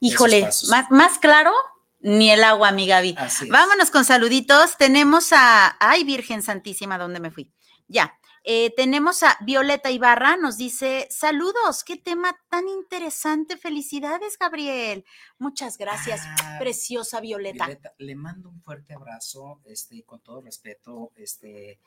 [0.00, 1.52] Híjole, más, más claro,
[2.00, 3.16] ni el agua, mi Gaby.
[3.50, 4.76] Vámonos con saluditos.
[4.78, 7.52] Tenemos a, ay, Virgen Santísima, ¿dónde me fui?
[7.86, 8.18] Ya.
[8.50, 15.04] Eh, tenemos a Violeta Ibarra, nos dice, saludos, qué tema tan interesante, felicidades, Gabriel.
[15.38, 17.66] Muchas gracias, ah, preciosa Violeta.
[17.66, 17.92] Violeta.
[17.98, 21.78] Le mando un fuerte abrazo, este, con todo respeto, este,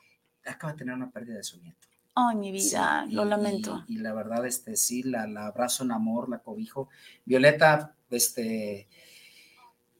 [0.46, 1.88] acaba de tener una pérdida de su nieto.
[2.14, 3.84] Ay, mi vida, lo lamento.
[3.88, 6.90] Y, la verdad, este, sí, la, la, abrazo en amor, la cobijo.
[7.24, 8.86] Violeta, este,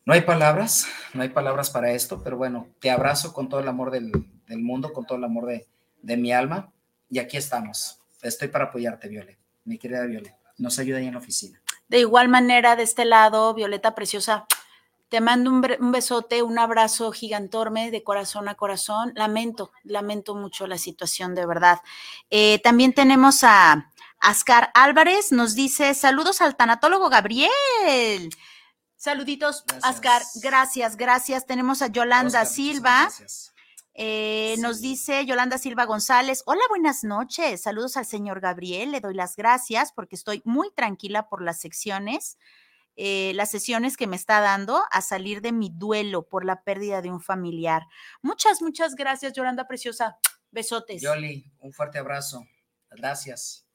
[0.05, 3.67] no hay palabras, no hay palabras para esto, pero bueno, te abrazo con todo el
[3.67, 4.13] amor del,
[4.49, 5.67] mundo, con todo el amor de,
[6.03, 6.73] de, mi alma,
[7.09, 8.01] y aquí estamos.
[8.21, 10.39] Estoy para apoyarte, Violeta, mi querida Violeta.
[10.59, 11.61] Nos ayuda ahí en la oficina.
[11.89, 14.47] De igual manera, de este lado, Violeta Preciosa,
[15.09, 19.13] te mando un, besote, un abrazo gigantorme de corazón a corazón.
[19.15, 21.81] Lamento, lamento mucho la situación, de verdad.
[22.31, 28.31] Eh, también tenemos a Ascar Álvarez, nos dice, saludos al tanatólogo Gabriel.
[28.97, 30.23] Saluditos, Ascar.
[30.37, 31.45] Gracias, gracias.
[31.45, 33.11] Tenemos a Yolanda Silva.
[33.95, 39.13] Eh, nos dice Yolanda Silva González, hola, buenas noches, saludos al señor Gabriel, le doy
[39.13, 42.39] las gracias porque estoy muy tranquila por las secciones
[42.97, 47.01] eh, las sesiones que me está dando a salir de mi duelo por la pérdida
[47.01, 47.87] de un familiar.
[48.21, 50.19] Muchas, muchas gracias, Yolanda Preciosa.
[50.51, 51.01] Besotes.
[51.01, 52.47] Yoli, un fuerte abrazo.
[52.91, 53.67] Gracias.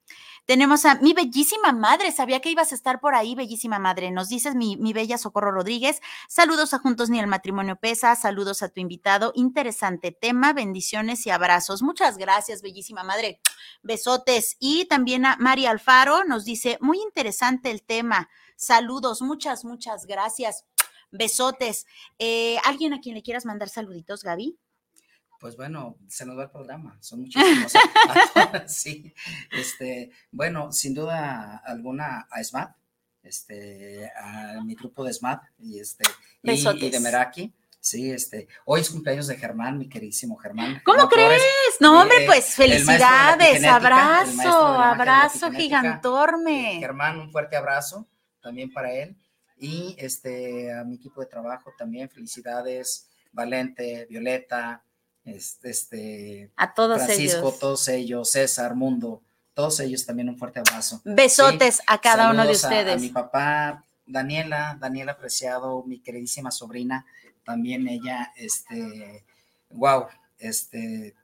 [0.45, 4.11] Tenemos a mi bellísima madre, sabía que ibas a estar por ahí, bellísima madre.
[4.11, 5.99] Nos dices mi, mi, bella Socorro Rodríguez.
[6.29, 9.33] Saludos a Juntos ni el Matrimonio Pesa, saludos a tu invitado.
[9.35, 11.81] Interesante tema, bendiciones y abrazos.
[11.81, 13.41] Muchas gracias, bellísima madre.
[13.83, 14.55] Besotes.
[14.59, 18.29] Y también a María Alfaro nos dice, muy interesante el tema.
[18.55, 20.65] Saludos, muchas, muchas gracias.
[21.11, 21.85] Besotes.
[22.19, 24.57] Eh, ¿Alguien a quien le quieras mandar saluditos, Gaby?
[25.39, 27.71] Pues bueno, se nos va el programa, son muchísimos.
[28.67, 29.13] sí,
[29.51, 32.75] este, bueno, sin duda alguna a SMAT,
[33.23, 36.03] este, a mi grupo de SMAT y este,
[36.41, 37.53] y, de Meraki.
[37.79, 40.81] Sí, este, hoy es cumpleaños de Germán, mi queridísimo Germán.
[40.83, 41.41] ¿Cómo crees?
[41.79, 46.79] no, hombre, pues felicidades, abrazo, abrazo gigantorme.
[46.79, 48.07] Germán, un fuerte abrazo
[48.41, 49.15] también para él.
[49.55, 54.83] Y este, a mi equipo de trabajo también, felicidades, Valente, Violeta,
[55.27, 59.21] este, este a todos Francisco, todos ellos, César, Mundo,
[59.53, 61.01] todos ellos también un fuerte abrazo.
[61.03, 62.95] Besotes a cada uno de ustedes.
[62.95, 67.05] A, mi papá, Daniela, Daniela Apreciado, mi queridísima sobrina,
[67.43, 69.25] también ella, este,
[69.71, 70.05] wow,
[70.39, 71.15] este,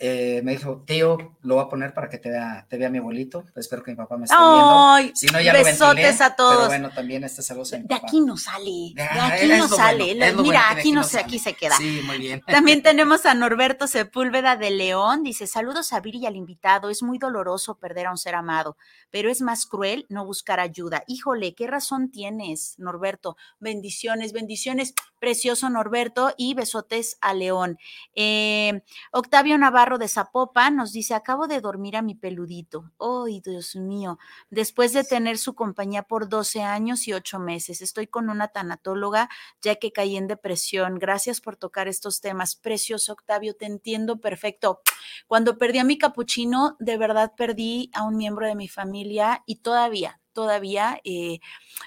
[0.00, 2.98] eh, me dijo, tío, lo voy a poner para que te vea, te vea mi
[2.98, 3.44] abuelito.
[3.56, 5.16] espero que mi papá me esté viendo.
[5.16, 6.54] Si no, ya besotes a todos.
[6.54, 8.92] Pero bueno, también este saludo De aquí no sale.
[8.94, 10.14] De aquí no sale.
[10.34, 11.76] Mira, aquí no sé, aquí se queda.
[11.76, 12.40] Sí, muy bien.
[12.46, 15.24] También tenemos a Norberto Sepúlveda de León.
[15.24, 16.90] Dice, saludos a Viri y al invitado.
[16.90, 18.76] Es muy doloroso perder a un ser amado,
[19.10, 21.02] pero es más cruel no buscar ayuda.
[21.08, 23.36] Híjole, ¿qué razón tienes, Norberto?
[23.58, 24.94] Bendiciones, bendiciones.
[25.18, 27.78] Precioso Norberto y besotes a León.
[28.14, 32.90] Eh, Octavio Navarro de Zapopan nos dice, acabo de dormir a mi peludito.
[33.00, 34.18] ¡Ay, Dios mío!
[34.50, 37.80] Después de tener su compañía por 12 años y 8 meses.
[37.80, 39.30] Estoy con una tanatóloga
[39.62, 40.98] ya que caí en depresión.
[40.98, 42.56] Gracias por tocar estos temas.
[42.56, 44.82] Precioso, Octavio, te entiendo perfecto.
[45.26, 49.60] Cuando perdí a mi capuchino, de verdad perdí a un miembro de mi familia y
[49.60, 51.40] todavía, todavía eh,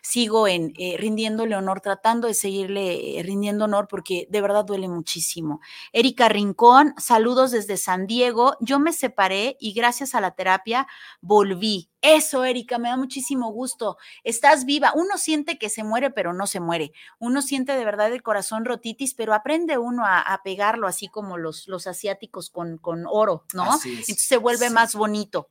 [0.03, 4.89] sigo en eh, rindiéndole honor, tratando de seguirle eh, rindiendo honor porque de verdad duele
[4.89, 5.61] muchísimo.
[5.93, 8.57] Erika Rincón, saludos desde San Diego.
[8.59, 10.85] Yo me separé y gracias a la terapia
[11.21, 11.91] volví.
[12.01, 13.95] Eso, Erika, me da muchísimo gusto.
[14.25, 14.91] Estás viva.
[14.93, 16.91] Uno siente que se muere, pero no se muere.
[17.19, 21.69] Uno siente de verdad el corazón rotitis, pero aprende uno a, pegarlo así como los,
[21.69, 23.63] los asiáticos con, con oro, ¿no?
[23.63, 25.47] Entonces se vuelve más bonito.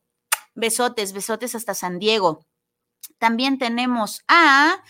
[0.55, 2.45] Besotes, besotes hasta San Diego.
[3.19, 4.83] También tenemos a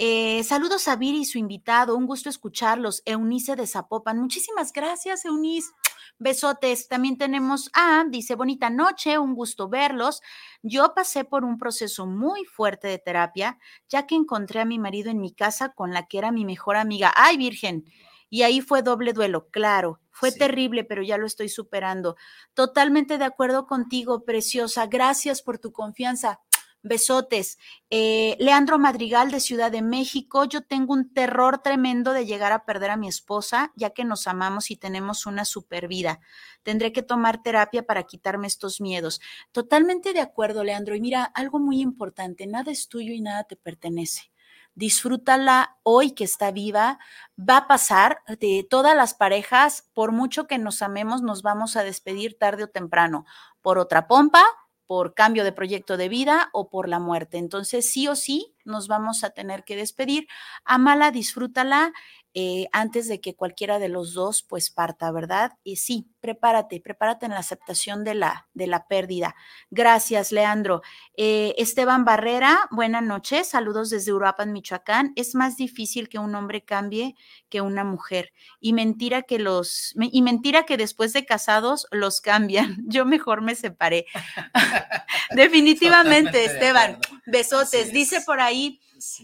[0.00, 3.02] Eh, saludos a Viri y su invitado, un gusto escucharlos.
[3.04, 4.20] Eunice de Zapopan.
[4.20, 5.72] Muchísimas gracias, Eunice.
[6.20, 6.86] Besotes.
[6.86, 10.20] También tenemos a, dice, bonita noche, un gusto verlos.
[10.62, 13.58] Yo pasé por un proceso muy fuerte de terapia,
[13.88, 16.76] ya que encontré a mi marido en mi casa con la que era mi mejor
[16.76, 17.12] amiga.
[17.16, 17.84] ¡Ay, Virgen!
[18.30, 20.00] Y ahí fue doble duelo, claro.
[20.12, 22.14] Fue terrible, pero ya lo estoy superando.
[22.54, 24.86] Totalmente de acuerdo contigo, preciosa.
[24.86, 26.40] Gracias por tu confianza.
[26.82, 27.58] Besotes.
[27.90, 32.64] Eh, Leandro Madrigal de Ciudad de México, yo tengo un terror tremendo de llegar a
[32.64, 36.20] perder a mi esposa, ya que nos amamos y tenemos una super vida.
[36.62, 39.20] Tendré que tomar terapia para quitarme estos miedos.
[39.52, 40.94] Totalmente de acuerdo, Leandro.
[40.94, 44.30] Y mira, algo muy importante, nada es tuyo y nada te pertenece
[44.78, 47.00] disfrútala hoy que está viva,
[47.36, 51.82] va a pasar de todas las parejas, por mucho que nos amemos, nos vamos a
[51.82, 53.26] despedir tarde o temprano,
[53.60, 54.44] por otra pompa,
[54.88, 57.38] por cambio de proyecto de vida o por la muerte.
[57.38, 60.26] Entonces, sí o sí, nos vamos a tener que despedir.
[60.64, 61.92] Amala, disfrútala
[62.40, 65.54] eh, antes de que cualquiera de los dos pues parta, ¿verdad?
[65.64, 69.34] Y sí, prepárate, prepárate en la aceptación de la, de la pérdida.
[69.72, 70.82] Gracias, Leandro.
[71.16, 75.14] Eh, Esteban Barrera, buenas noches, saludos desde Uruapan, Michoacán.
[75.16, 77.16] Es más difícil que un hombre cambie
[77.48, 78.32] que una mujer.
[78.60, 82.76] Y mentira que los, y mentira que después de casados los cambian.
[82.86, 84.06] Yo mejor me separé.
[85.34, 87.00] Definitivamente, Esteban.
[87.26, 87.92] Besotes.
[87.92, 88.80] Dice por ahí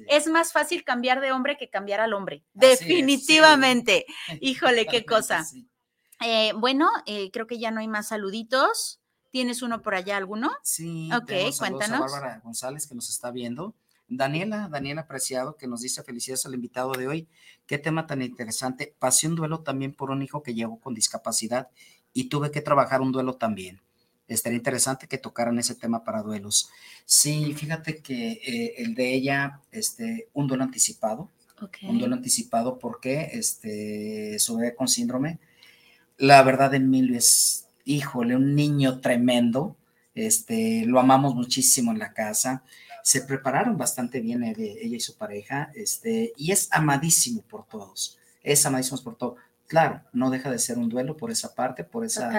[0.09, 2.45] es más fácil cambiar de hombre que cambiar al hombre.
[2.53, 4.07] Definitivamente.
[4.41, 5.47] Híjole, qué cosa.
[6.21, 9.01] Eh, bueno, eh, creo que ya no hay más saluditos.
[9.31, 10.53] ¿Tienes uno por allá, alguno?
[10.63, 11.11] Sí.
[11.13, 11.99] Ok, cuéntanos.
[11.99, 13.75] A Bárbara González que nos está viendo.
[14.07, 17.29] Daniela, Daniela Preciado, que nos dice felicidades al invitado de hoy.
[17.67, 18.95] Qué tema tan interesante.
[18.99, 21.69] Pasé un duelo también por un hijo que llegó con discapacidad
[22.13, 23.83] y tuve que trabajar un duelo también
[24.29, 26.71] estaría interesante que tocaran ese tema para duelos.
[27.05, 31.31] Sí, fíjate que eh, el de ella, este, un duelo anticipado,
[31.83, 35.39] un duelo anticipado porque este, su bebé con síndrome,
[36.19, 39.77] la verdad Emilio es, híjole, un niño tremendo,
[40.15, 42.65] este, lo amamos muchísimo en la casa,
[43.03, 48.65] se prepararon bastante bien ella y su pareja, este, y es amadísimo por todos, es
[48.67, 52.31] amadísimo por todos claro, no deja de ser un duelo por esa parte, por esa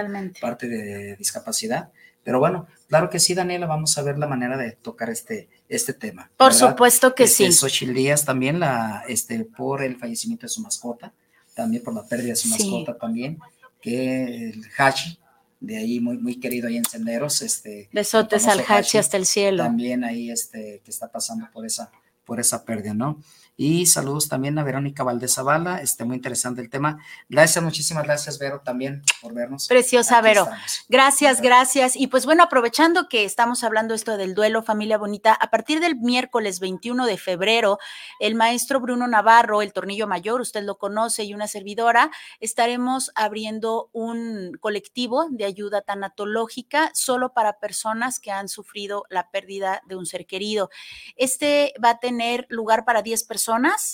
[0.42, 1.90] parte de discapacidad.
[2.24, 5.94] Pero bueno, claro que sí, Daniela, vamos a ver la manera de tocar este, este
[5.94, 6.32] tema.
[6.38, 7.54] Por supuesto que este, sí.
[7.54, 11.14] Xochitl Díaz también, la, este, por el fallecimiento de su mascota,
[11.54, 13.38] también por la pérdida de su mascota también,
[13.80, 15.20] que el Hachi,
[15.60, 17.44] de ahí muy, muy querido ahí en Senderos.
[17.44, 19.64] Este, Besotes al Hachi hasta el cielo.
[19.64, 21.92] También ahí este, que está pasando por esa,
[22.26, 23.22] por esa pérdida, ¿no?
[23.58, 27.00] Y saludos también a Verónica Valdés Zavala, este, muy interesante el tema.
[27.30, 29.68] Gracias, muchísimas gracias, Vero, también por vernos.
[29.70, 30.50] Preciosa, Vero.
[30.90, 31.96] Gracias, gracias.
[31.96, 35.96] Y pues bueno, aprovechando que estamos hablando esto del duelo, familia bonita, a partir del
[35.96, 37.80] miércoles 21 de febrero,
[38.20, 43.90] el maestro Bruno Navarro, el tornillo mayor, usted lo conoce, y una servidora, estaremos abriendo
[43.94, 50.06] un colectivo de ayuda tanatológica solo para personas que han sufrido la pérdida de un
[50.06, 50.70] ser querido.
[51.16, 53.45] Este va a tener lugar para 10 personas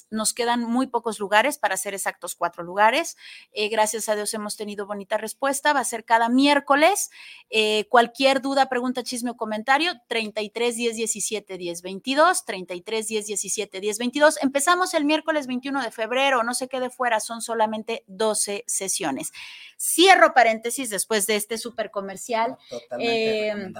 [0.09, 3.17] nos quedan muy pocos lugares, para ser exactos, cuatro lugares.
[3.51, 5.73] Eh, gracias a Dios hemos tenido bonita respuesta.
[5.73, 7.09] Va a ser cada miércoles.
[7.49, 13.79] Eh, cualquier duda, pregunta, chisme o comentario, 33 10 17 10 22, 33 10 17
[13.79, 14.43] 10 22.
[14.43, 19.31] Empezamos el miércoles 21 de febrero, no se quede fuera, son solamente 12 sesiones.
[19.77, 22.57] Cierro paréntesis después de este súper comercial.
[22.69, 23.73] Totalmente eh,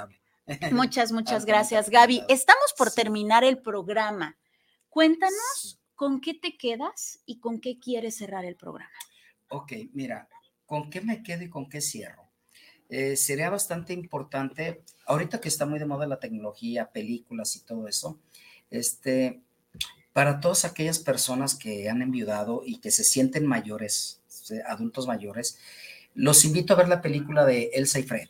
[0.72, 2.24] Muchas, muchas gracias, Gaby.
[2.28, 4.38] Estamos por terminar el programa.
[4.92, 8.92] Cuéntanos con qué te quedas y con qué quieres cerrar el programa.
[9.48, 10.28] Ok, mira,
[10.66, 12.28] ¿con qué me quedo y con qué cierro?
[12.89, 17.88] Eh, sería bastante importante, ahorita que está muy de moda la tecnología, películas y todo
[17.88, 18.20] eso,
[18.70, 19.39] este,
[20.12, 24.20] para todas aquellas personas que han enviudado y que se sienten mayores,
[24.68, 25.58] adultos mayores,
[26.16, 28.28] los invito a ver la película de Elsa y Fred.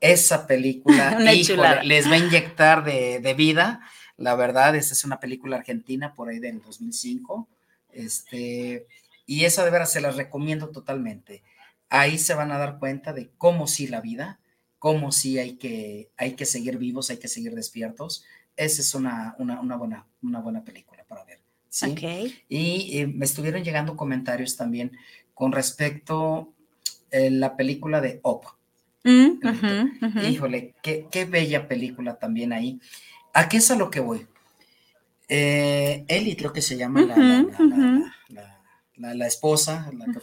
[0.00, 1.18] Esa película,
[1.82, 3.80] les va a inyectar de, de vida
[4.20, 7.48] la verdad, esta es una película argentina por ahí del 2005.
[7.90, 8.86] Este,
[9.24, 11.42] y esa de veras se las recomiendo totalmente.
[11.88, 14.38] Ahí se van a dar cuenta de cómo sí la vida,
[14.78, 18.26] cómo sí hay que, hay que seguir vivos, hay que seguir despiertos.
[18.56, 21.38] Esa es una, una, buena, una buena película para ver.
[21.70, 21.94] ¿sí?
[22.46, 24.98] Y eh, me estuvieron llegando comentarios también
[25.32, 26.52] con respecto
[27.10, 28.44] a eh, la película de Op.
[29.02, 29.40] Mm,
[30.28, 32.78] Híjole, qué, qué bella película también ahí.
[33.32, 34.26] ¿A qué es a lo que voy?
[35.28, 37.02] Eh, Eli creo que se llama
[38.96, 40.20] la, esposa, la que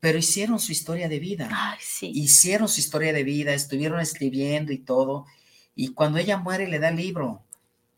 [0.00, 1.48] pero hicieron su historia de vida.
[2.00, 5.26] Hicieron su historia de vida, estuvieron escribiendo y todo.
[5.74, 7.42] Y cuando ella muere, le da el libro.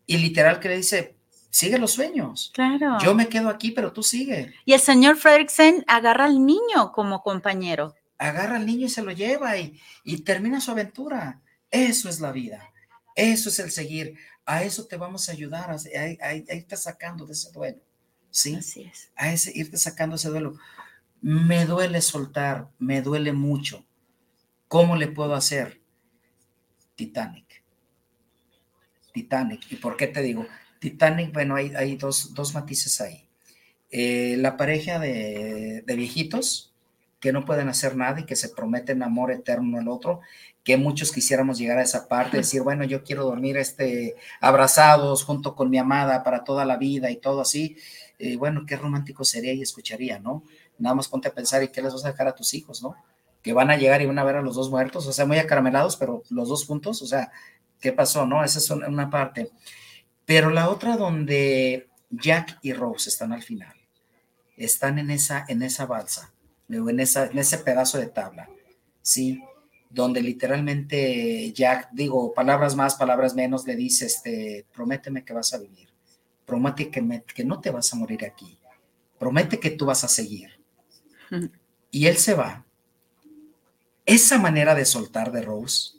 [0.07, 1.15] Y literal que le dice,
[1.51, 2.51] sigue los sueños.
[2.55, 2.97] Claro.
[3.03, 4.53] Yo me quedo aquí, pero tú sigue.
[4.65, 7.93] Y el señor Fredricksen agarra al niño como compañero.
[8.17, 11.39] Agarra al niño y se lo lleva y, y termina su aventura.
[11.69, 12.70] Eso es la vida.
[13.15, 14.17] Eso es el seguir.
[14.45, 17.79] A eso te vamos a ayudar, a, a- a irte sacando de ese duelo.
[18.29, 18.55] ¿Sí?
[18.55, 19.11] Así es.
[19.15, 20.57] a ese, irte sacando ese duelo.
[21.21, 23.85] Me duele soltar, me duele mucho.
[24.67, 25.81] ¿Cómo le puedo hacer?
[26.95, 27.63] Titanic.
[29.13, 29.71] Titanic.
[29.71, 30.45] ¿Y por qué te digo?
[30.79, 33.27] Titanic, bueno, hay, hay dos, dos matices ahí.
[33.91, 36.70] Eh, la pareja de, de viejitos
[37.21, 40.19] que no pueden hacer nada y que se prometen amor eterno al otro,
[40.63, 45.55] que muchos quisiéramos llegar a esa parte, decir, bueno, yo quiero dormir este, abrazados junto
[45.55, 47.77] con mi amada para toda la vida y todo así.
[48.19, 50.43] Eh, bueno, qué romántico sería y escucharía, ¿no?
[50.79, 52.95] Nada más ponte a pensar y qué les vas a dejar a tus hijos, ¿no?
[53.43, 55.37] Que van a llegar y van a ver a los dos muertos, o sea, muy
[55.37, 57.31] acaramelados, pero los dos juntos, o sea,
[57.79, 58.43] ¿qué pasó, no?
[58.43, 59.51] Esa es una parte.
[60.25, 63.75] Pero la otra donde Jack y Rose están al final,
[64.57, 66.31] están en esa, en esa balsa,
[66.73, 68.49] en, esa, en ese pedazo de tabla,
[69.01, 69.41] ¿sí?
[69.89, 75.57] Donde literalmente Jack, digo, palabras más, palabras menos, le dice, este, prométeme que vas a
[75.57, 75.89] vivir,
[76.45, 78.57] promete que, me- que no te vas a morir aquí,
[79.19, 80.49] promete que tú vas a seguir.
[81.91, 82.65] Y él se va.
[84.05, 85.91] Esa manera de soltar de Rose,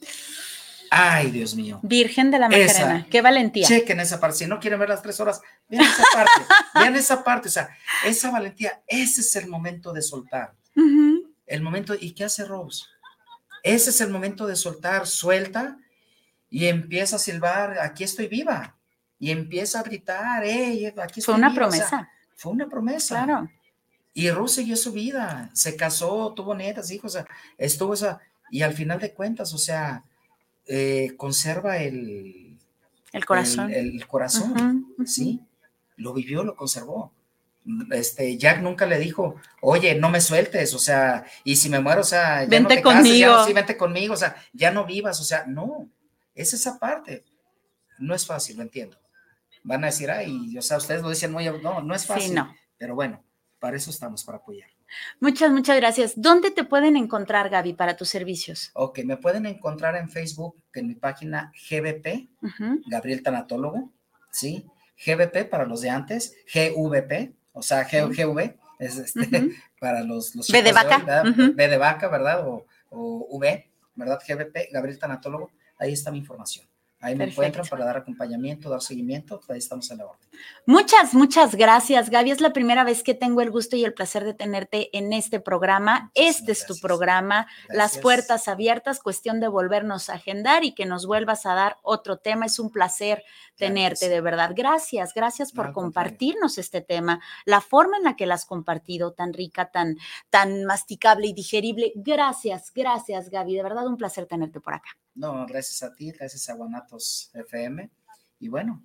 [0.91, 1.79] ay, Dios mío.
[1.83, 2.81] Virgen de la Esa.
[2.81, 3.07] Macarena.
[3.11, 3.67] Qué valentía.
[3.67, 4.39] Chequen esa parte.
[4.39, 6.31] Si no quieren ver las tres horas, vean esa parte.
[6.75, 7.49] vean esa parte.
[7.49, 7.69] O sea,
[8.05, 10.53] esa valentía, ese es el momento de soltar.
[11.47, 12.85] El momento, ¿y qué hace Rose?
[13.63, 15.79] Ese es el momento de soltar, suelta
[16.51, 18.77] y empieza a silbar, aquí estoy viva.
[19.19, 21.69] Y empieza a gritar, hey, aquí estoy Fue una viva".
[21.69, 22.11] O sea, promesa.
[22.35, 23.25] fue una promesa.
[23.25, 23.51] Claro.
[24.15, 28.21] Y Rose siguió su vida, se casó, tuvo nietas, hijos, o sea, estuvo esa,
[28.51, 30.05] y al final de cuentas, o sea,
[30.67, 32.59] eh, conserva el,
[33.13, 33.73] El corazón.
[33.73, 34.87] el, el corazón.
[35.07, 35.41] ¿sí?
[35.97, 37.13] Lo vivió, lo conservó.
[37.93, 42.01] Este, Jack nunca le dijo, oye, no me sueltes, o sea, y si me muero,
[42.01, 43.47] o sea, ya Vente no te cases, ya no- conmigo.
[43.47, 45.89] sí, vente conmigo, o sea, ya no vivas, o sea, no,
[46.35, 47.25] es esa parte.
[47.99, 48.99] No es fácil, lo entiendo.
[49.63, 52.35] Van a decir, ay, o sea, ustedes lo dicen muy, no, no es fácil, Sí,
[52.35, 52.53] no.
[52.79, 53.23] pero bueno,
[53.61, 54.69] para eso estamos, para apoyar.
[55.21, 56.13] Muchas, muchas gracias.
[56.17, 58.71] ¿Dónde te pueden encontrar, Gaby, para tus servicios?
[58.75, 62.29] Ok, me pueden encontrar en Facebook, en mi página GBP.
[62.87, 63.91] Gabriel Tanatólogo,
[64.33, 64.67] ¿sí?
[65.07, 67.85] GBP para los de antes, GVP, o sea.
[67.85, 69.51] GV, es este,
[69.81, 71.27] para los, los B de hoy, vaca, ¿verdad?
[71.29, 71.55] ujú.
[71.55, 72.47] B de vaca, ¿verdad?
[72.47, 74.21] O, o V, ¿verdad?
[74.27, 76.67] GBP, Gabriel Tanatólogo, ahí está mi información.
[77.03, 77.43] Ahí me Perfecto.
[77.43, 80.29] encuentran para dar acompañamiento, dar seguimiento, ahí estamos a la orden.
[80.67, 82.31] Muchas, muchas gracias, Gaby.
[82.31, 85.41] Es la primera vez que tengo el gusto y el placer de tenerte en este
[85.41, 86.11] programa.
[86.15, 86.81] Muchísimas este es tu gracias.
[86.81, 91.79] programa, las puertas abiertas, cuestión de volvernos a agendar y que nos vuelvas a dar
[91.83, 92.47] otro tema.
[92.47, 93.25] Es un placer
[93.59, 94.09] Claro tenerte, sí.
[94.09, 94.53] de verdad.
[94.57, 95.75] Gracias, gracias No, por contrario.
[95.75, 99.97] compartirnos este tema, la forma en la que la has compartido, tan rica, tan,
[100.31, 101.93] tan masticable y digerible.
[101.97, 103.57] Gracias, gracias, Gaby.
[103.57, 104.91] De verdad, un placer tenerte por acá.
[105.15, 107.91] No, gracias a ti, gracias a Guanatos FM.
[108.39, 108.83] Y bueno,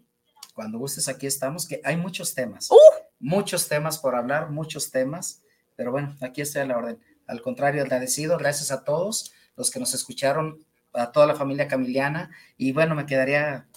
[0.53, 2.69] cuando gustes aquí estamos, que hay muchos temas.
[2.71, 2.75] ¡Uh!
[3.19, 5.41] Muchos temas por hablar, muchos temas.
[5.75, 6.99] Pero bueno, aquí estoy a la orden.
[7.27, 12.31] Al contrario, agradecido, gracias a todos los que nos escucharon, a toda la familia camiliana.
[12.57, 13.67] Y bueno, me quedaría,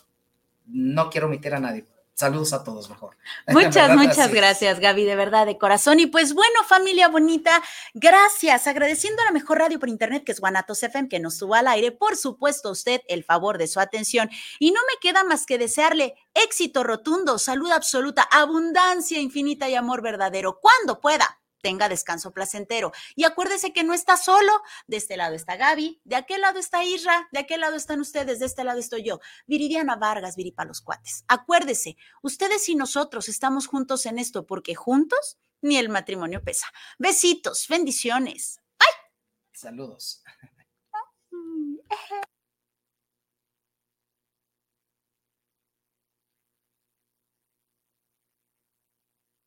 [0.67, 1.85] no quiero omitir a nadie.
[2.15, 3.17] Saludos a todos mejor.
[3.49, 3.97] Muchas, ¿Verdad?
[3.97, 6.01] muchas gracias, Gaby, de verdad, de corazón.
[6.01, 7.63] Y pues bueno, familia bonita,
[7.95, 8.67] gracias.
[8.67, 11.69] Agradeciendo a la mejor radio por internet, que es Guanatos FM, que nos suba al
[11.69, 11.93] aire.
[11.93, 14.29] Por supuesto, a usted el favor de su atención.
[14.59, 20.03] Y no me queda más que desearle éxito rotundo, salud absoluta, abundancia infinita y amor
[20.03, 20.59] verdadero.
[20.61, 21.40] Cuando pueda.
[21.63, 22.93] Tenga descanso placentero.
[23.15, 24.53] Y acuérdese que no está solo.
[24.87, 28.39] De este lado está Gaby, de aquel lado está Isra, de aquel lado están ustedes,
[28.39, 29.21] de este lado estoy yo.
[29.47, 31.25] Viridiana Vargas, Viripa los cuates.
[31.29, 36.67] Acuérdese, Ustedes y nosotros estamos juntos en esto porque juntos ni el matrimonio pesa.
[36.99, 38.61] Besitos, bendiciones.
[39.53, 40.23] Saludos.
[41.31, 41.77] Mm,